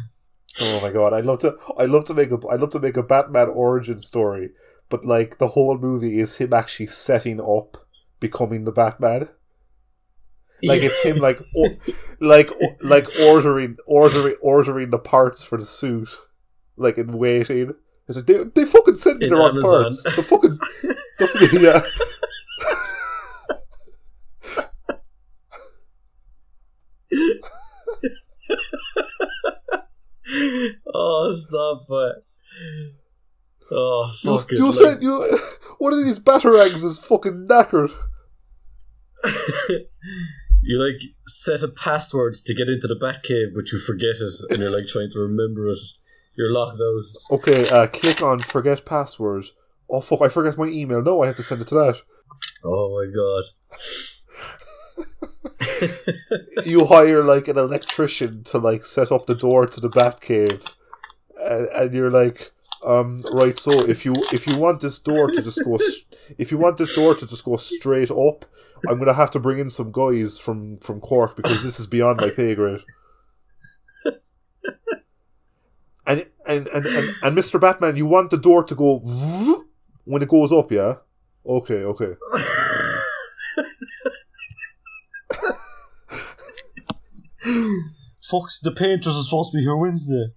[0.62, 2.96] Oh my god, I'd love to I'd love to make a I'd love to make
[2.96, 4.50] a Batman origin story,
[4.90, 7.86] but like the whole movie is him actually setting up
[8.20, 9.28] becoming the Batman.
[10.62, 11.70] Like it's him like or,
[12.20, 16.10] like o- like ordering ordering ordering the parts for the suit.
[16.76, 17.74] Like in waiting.
[18.08, 19.82] It's like they, they fucking sent me the wrong Amazon.
[19.82, 20.02] parts.
[20.02, 20.58] The fucking
[21.18, 21.86] the,
[27.10, 27.10] yeah.
[30.94, 32.24] oh, stop it.
[33.72, 35.38] Oh, You, you said you
[35.78, 37.92] one of these batarangs is fucking knackered.
[40.62, 44.58] you like set a password to get into the Batcave, but you forget it, and
[44.60, 45.78] you're like trying to remember it.
[46.36, 47.36] You're locked out.
[47.36, 49.44] Okay, uh, click on forget password.
[49.88, 51.02] Oh fuck, I forget my email.
[51.02, 52.00] No, I have to send it to that.
[52.64, 53.44] Oh my god.
[56.64, 60.66] you hire like an electrician to like set up the door to the Batcave,
[61.38, 62.52] and, and you're like,
[62.84, 63.58] um, right.
[63.58, 65.78] So if you if you want this door to just go,
[66.38, 68.44] if you want this door to just go straight up,
[68.88, 72.20] I'm gonna have to bring in some guys from from Cork because this is beyond
[72.20, 72.80] my pay grade.
[76.06, 77.60] And and, and, and, and Mr.
[77.60, 78.98] Batman, you want the door to go
[80.04, 80.96] when it goes up, yeah?
[81.46, 82.14] Okay, okay.
[88.20, 90.32] Fucks, the painters are supposed to be here Wednesday.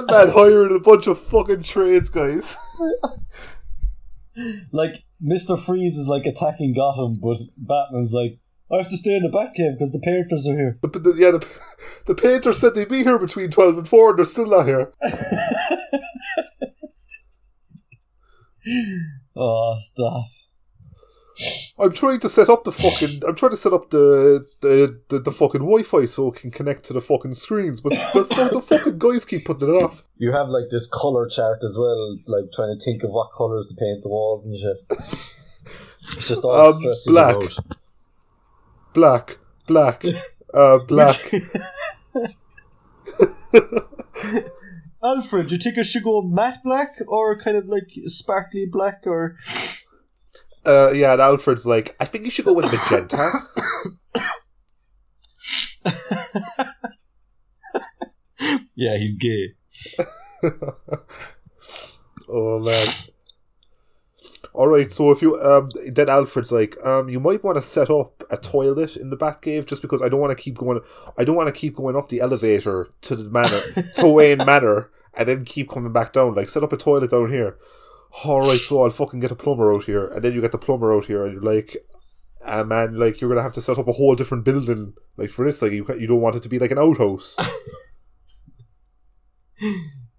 [0.00, 2.56] Batman hiring a bunch of fucking trades guys.
[4.72, 5.56] Like, Mr.
[5.56, 8.38] Freeze is like attacking Gotham, but Batman's like,
[8.72, 10.78] I have to stay in the Batcave because the painters are here.
[10.82, 11.46] The, the, yeah, the,
[12.06, 14.92] the painters said they'd be here between 12 and 4 and they're still not here.
[19.36, 20.24] Oh, stop.
[21.80, 23.22] I'm trying to set up the fucking.
[23.28, 26.84] I'm trying to set up the the, the, the fucking Wi-Fi so it can connect
[26.84, 30.04] to the fucking screens, but the, the fucking guys keep putting it off.
[30.16, 33.66] You have like this color chart as well, like trying to think of what colors
[33.66, 34.76] to paint the walls and shit.
[36.16, 37.34] It's just all Um, stressing black.
[37.34, 37.52] out.
[38.92, 40.04] Black, black,
[40.54, 41.32] uh, black.
[45.02, 49.02] Alfred, do you think I should go matte black or kind of like sparkly black
[49.06, 49.36] or
[50.66, 53.30] Uh, yeah, and Alfred's like, I think you should go with magenta.
[58.74, 59.54] Yeah, he's gay.
[62.28, 62.88] oh man.
[64.52, 67.90] All right, so if you um, then Alfred's like, um, you might want to set
[67.90, 70.80] up a toilet in the Batcave just because I don't want to keep going.
[71.18, 73.60] I don't want to keep going up the elevator to the manor
[73.96, 76.34] to Wayne Manor and then keep coming back down.
[76.34, 77.56] Like, set up a toilet down here.
[78.22, 80.58] All right, so I'll fucking get a plumber out here, and then you get the
[80.58, 81.76] plumber out here, and you're like,
[82.46, 84.94] ah, man, like you're gonna have to set up a whole different building.
[85.16, 87.36] Like for this, like you you don't want it to be like an outhouse.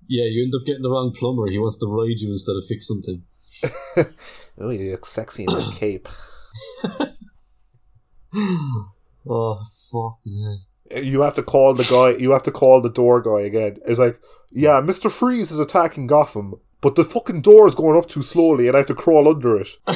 [0.07, 1.47] Yeah, you end up getting the wrong plumber.
[1.49, 3.23] He wants to ride you instead of fix something.
[4.59, 6.07] oh, you look sexy in that cape.
[9.27, 9.59] Oh,
[9.91, 10.59] fucking hell.
[10.91, 13.99] You have to call the guy you have to call the door guy again it's
[13.99, 14.19] like
[14.51, 18.67] yeah mr freeze is attacking gotham but the fucking door is going up too slowly
[18.67, 19.69] and i have to crawl under it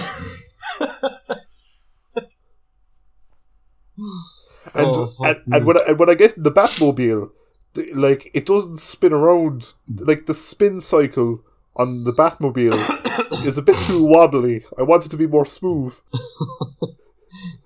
[4.73, 7.29] And Oh, and, and when I, and when I get in the Batmobile,
[7.73, 9.73] the, like it doesn't spin around.
[9.87, 11.39] Like the spin cycle
[11.75, 14.63] on the Batmobile is a bit too wobbly.
[14.77, 15.95] I want it to be more smooth.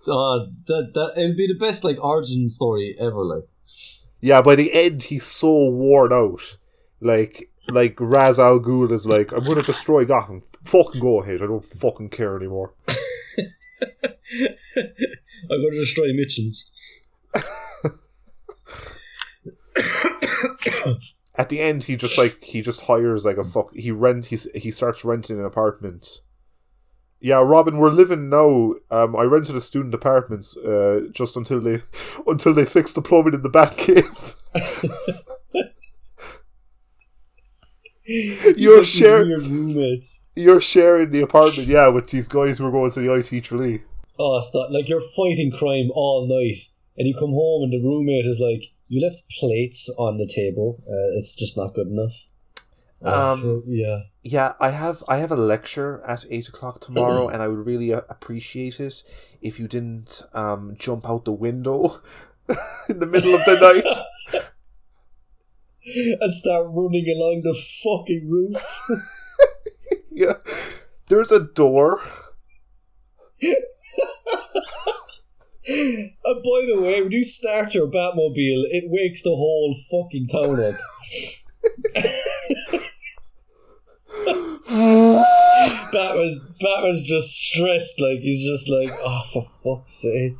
[0.07, 3.23] Uh, that that it'll be the best like origin story ever.
[3.23, 3.45] Like,
[4.21, 6.41] Yeah, by the end he's so worn out.
[6.99, 10.41] Like like Ra's al Ghul is like, I'm gonna destroy Gotham.
[10.65, 11.41] Fucking go ahead.
[11.41, 12.73] I don't fucking care anymore.
[15.51, 16.71] I'm to destroy Mitchell's.
[21.35, 23.73] At the end, he just like he just hires like a fuck.
[23.73, 24.25] He rent.
[24.25, 26.21] He's he starts renting an apartment.
[27.23, 28.73] Yeah, Robin, we're living now.
[28.91, 31.79] Um, I rented a student apartment uh, just until they
[32.27, 34.35] until they fix the plumbing in the Batcave.
[38.57, 39.29] You're sharing.
[39.29, 40.25] weird roommates.
[40.35, 43.83] You're sharing the apartment, yeah, with these guys who are going to the IT Tralee.
[44.19, 44.69] Oh, stop!
[44.71, 46.57] Like you're fighting crime all night,
[46.97, 50.75] and you come home and the roommate is like, "You left plates on the table.
[50.81, 52.27] Uh, it's just not good enough."
[53.03, 54.03] Um, yeah.
[54.23, 57.93] Yeah, I have I have a lecture at eight o'clock tomorrow, and I would really
[57.93, 59.03] uh, appreciate it
[59.41, 62.01] if you didn't um, jump out the window
[62.89, 64.43] in the middle of the night.
[66.21, 68.79] and start running along the fucking roof.
[70.15, 70.33] Yeah,
[71.07, 71.99] there's a door.
[75.67, 80.59] And by the way, when you start your Batmobile, it wakes the whole fucking town
[80.63, 80.75] up.
[84.73, 90.35] Batman's Batman's just stressed, like he's just like, oh for fuck's sake.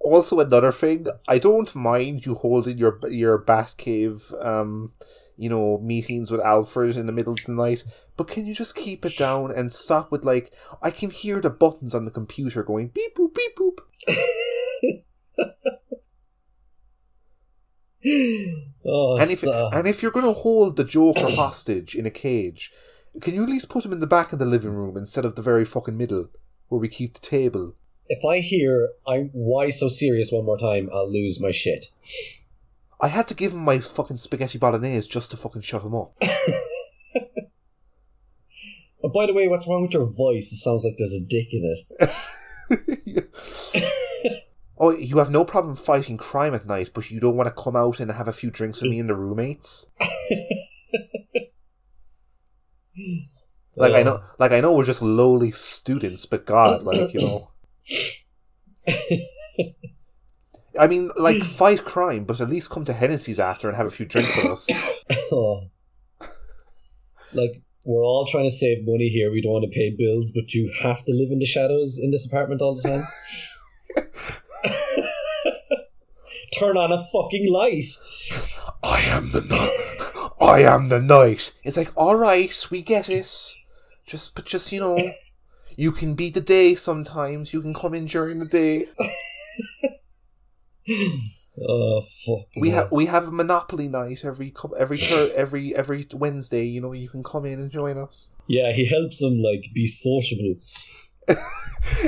[0.00, 4.92] Also, another thing, I don't mind you holding your your Batcave, um,
[5.36, 7.84] you know, meetings with Alfred in the middle of the night,
[8.16, 11.50] but can you just keep it down and stop with like I can hear the
[11.50, 13.78] buttons on the computer going beep boop beep boop.
[18.88, 22.72] Oh, And if and if you're going to hold the Joker hostage in a cage,
[23.20, 25.34] can you at least put him in the back of the living room instead of
[25.34, 26.26] the very fucking middle
[26.68, 27.74] where we keep the table?
[28.08, 31.86] if I hear I'm why so serious one more time, I'll lose my shit.
[33.00, 36.14] I had to give him my fucking spaghetti bolognese just to fucking shut him up.
[39.04, 40.50] Oh, by the way, what's wrong with your voice?
[40.50, 41.76] It sounds like there's a dick in
[43.06, 43.28] it.
[44.78, 47.76] oh, you have no problem fighting crime at night, but you don't want to come
[47.76, 49.92] out and have a few drinks with me and the roommates.
[53.76, 57.52] Like I know, like I know, we're just lowly students, but God, like you know.
[60.78, 63.90] I mean, like fight crime, but at least come to Hennessy's after and have a
[63.90, 64.68] few drinks with us.
[65.32, 65.62] Oh.
[67.32, 69.32] Like, we're all trying to save money here.
[69.32, 72.12] We don't want to pay bills, but you have to live in the shadows in
[72.12, 73.04] this apartment all the time.
[76.58, 77.84] Turn on a fucking light.
[78.84, 79.65] I am the night.
[80.46, 81.52] I am the night.
[81.64, 83.54] It's like, all right, we get it.
[84.06, 84.96] Just, but just you know,
[85.76, 87.52] you can be the day sometimes.
[87.52, 88.86] You can come in during the day.
[91.58, 92.48] Oh, fuck.
[92.54, 95.00] We have we have a Monopoly night every every
[95.34, 96.66] every every Wednesday.
[96.66, 98.28] You know, you can come in and join us.
[98.46, 100.56] Yeah, he helps him, like, be sociable.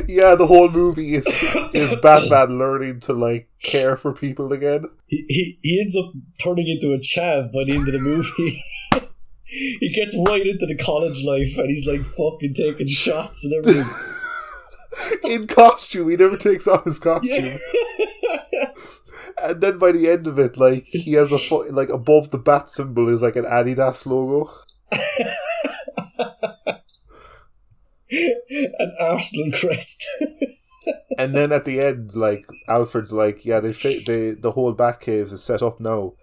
[0.07, 1.27] Yeah, the whole movie is
[1.73, 4.87] is Batman learning to like care for people again.
[5.09, 8.59] He, he, he ends up turning into a chav by the end of the movie.
[9.45, 13.91] he gets right into the college life and he's, like, fucking taking shots and everything.
[15.25, 16.11] in costume.
[16.11, 17.45] He never takes off his costume.
[17.45, 18.67] Yeah.
[19.43, 22.39] And then by the end of it, like he has a fu- like above the
[22.39, 24.51] bat symbol is like an Adidas logo.
[28.11, 30.05] An Arsenal crest.
[31.19, 35.33] And then at the end, like Alfred's like, yeah, they fi- they the whole Batcave
[35.33, 36.15] is set up now.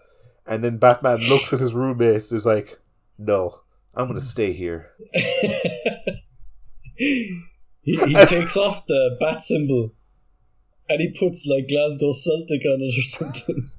[0.48, 2.32] And then Batman looks at his roommates.
[2.32, 2.80] Is like,
[3.18, 3.62] no,
[3.94, 4.92] I'm gonna stay here.
[6.96, 7.42] he,
[7.84, 9.92] he takes off the bat symbol
[10.90, 13.70] and he puts like Glasgow Celtic on it or something.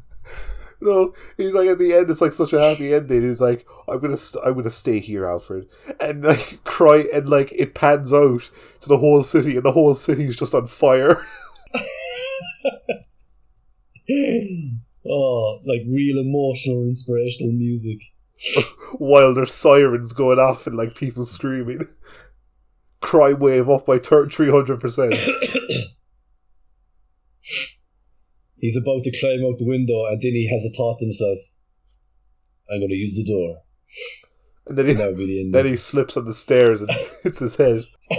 [0.81, 2.11] No, he's like at the end.
[2.11, 3.23] It's like such a happy ending.
[3.23, 5.69] He's like, I'm gonna, st- I'm gonna stay here, Alfred,
[6.01, 8.51] and like cry, and like it pans out
[8.81, 11.23] to the whole city, and the whole city's just on fire.
[15.09, 17.99] oh, like real emotional, inspirational music.
[18.99, 21.89] while there's sirens going off and like people screaming.
[23.01, 25.15] Crime wave up by three hundred percent.
[28.59, 31.39] He's about to climb out the window and then he has a thought to himself,
[32.71, 33.63] I'm going to use the door.
[34.67, 35.55] And then he be the end.
[35.55, 36.91] then he slips on the stairs and
[37.23, 37.85] hits his head.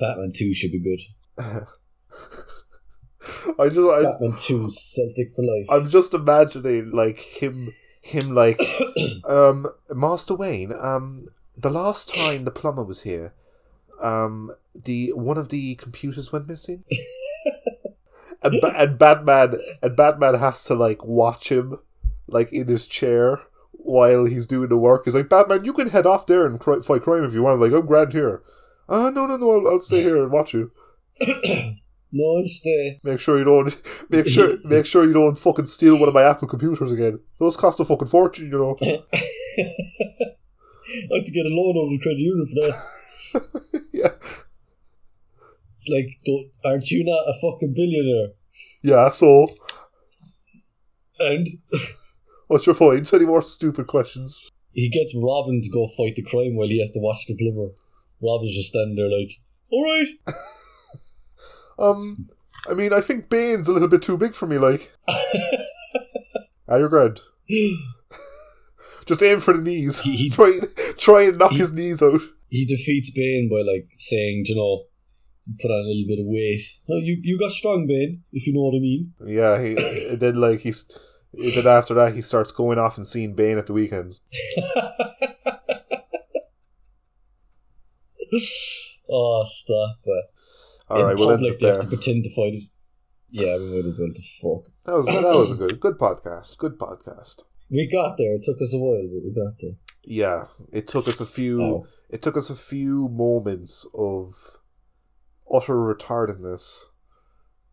[0.00, 1.00] Batman 2 should be good.
[3.58, 5.66] I just I, Batman Two, Celtic for life.
[5.70, 8.60] I'm just imagining like him him like
[9.28, 13.34] um Master Wayne, um the last time the plumber was here,
[14.02, 16.84] um the one of the computers went missing.
[18.42, 21.76] and ba- and Batman and Batman has to like watch him
[22.26, 23.40] like in his chair
[23.72, 25.02] while he's doing the work.
[25.04, 27.60] He's like, Batman, you can head off there and cri- fight crime if you want.
[27.60, 28.42] Like, I'm grand here.
[28.88, 30.70] Ah, no, no, no, I'll, I'll stay here and watch you.
[32.12, 33.00] no, I'll stay.
[33.02, 33.74] Make sure you don't
[34.10, 37.20] make sure make sure you don't fucking steal one of my Apple computers again.
[37.38, 38.76] Those cost a fucking fortune, you know.
[38.80, 38.94] I
[41.16, 42.84] have to get a loan over the credit union for that.
[43.92, 44.10] yeah,
[45.88, 48.34] Like, don't, aren't you not a fucking billionaire?
[48.82, 49.10] yeah.
[49.10, 49.48] So,
[51.18, 51.46] And
[52.48, 53.12] what's your point?
[53.12, 54.48] Any more stupid questions?
[54.74, 57.72] he gets Robin to go fight the crime while he has to watch the plumber.
[58.22, 59.30] Robin's just standing there like,
[59.72, 60.08] alright.
[61.78, 62.28] Um,
[62.68, 64.58] I mean, I think Bane's a little bit too big for me.
[64.58, 64.92] Like,
[66.68, 67.20] you're grand.
[69.06, 70.00] Just aim for the knees.
[70.02, 70.60] He- he- try,
[70.96, 72.20] try and knock he- his knees out.
[72.52, 74.84] He defeats Bane by like saying, you know,
[75.58, 76.60] put on a little bit of weight.
[76.86, 79.14] Oh, you you got strong, Bane, if you know what I mean.
[79.26, 79.74] Yeah, he
[80.16, 80.86] then like he's
[81.32, 84.28] then after that he starts going off and seeing Bane at the weekends.
[89.10, 89.96] oh, stop!
[90.04, 90.30] But
[90.90, 91.82] All in right, we'll end it they have there.
[91.84, 92.64] to pretend to fight it.
[93.30, 94.70] Yeah, we might as well to fuck.
[94.84, 96.58] That was that was a good good podcast.
[96.58, 97.44] Good podcast.
[97.70, 98.34] We got there.
[98.34, 99.78] It took us a while, but we got there.
[100.04, 101.62] Yeah, it took us a few.
[101.62, 101.86] Oh.
[102.12, 104.58] It took us a few moments of
[105.52, 106.84] utter retardedness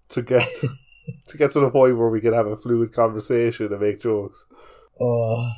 [0.09, 0.47] to get
[1.27, 4.45] to get to the point where we could have a fluid conversation and make jokes.
[4.99, 5.51] Oh,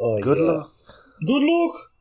[0.00, 0.44] oh Good yeah.
[0.44, 0.72] luck.
[1.26, 1.92] Good luck.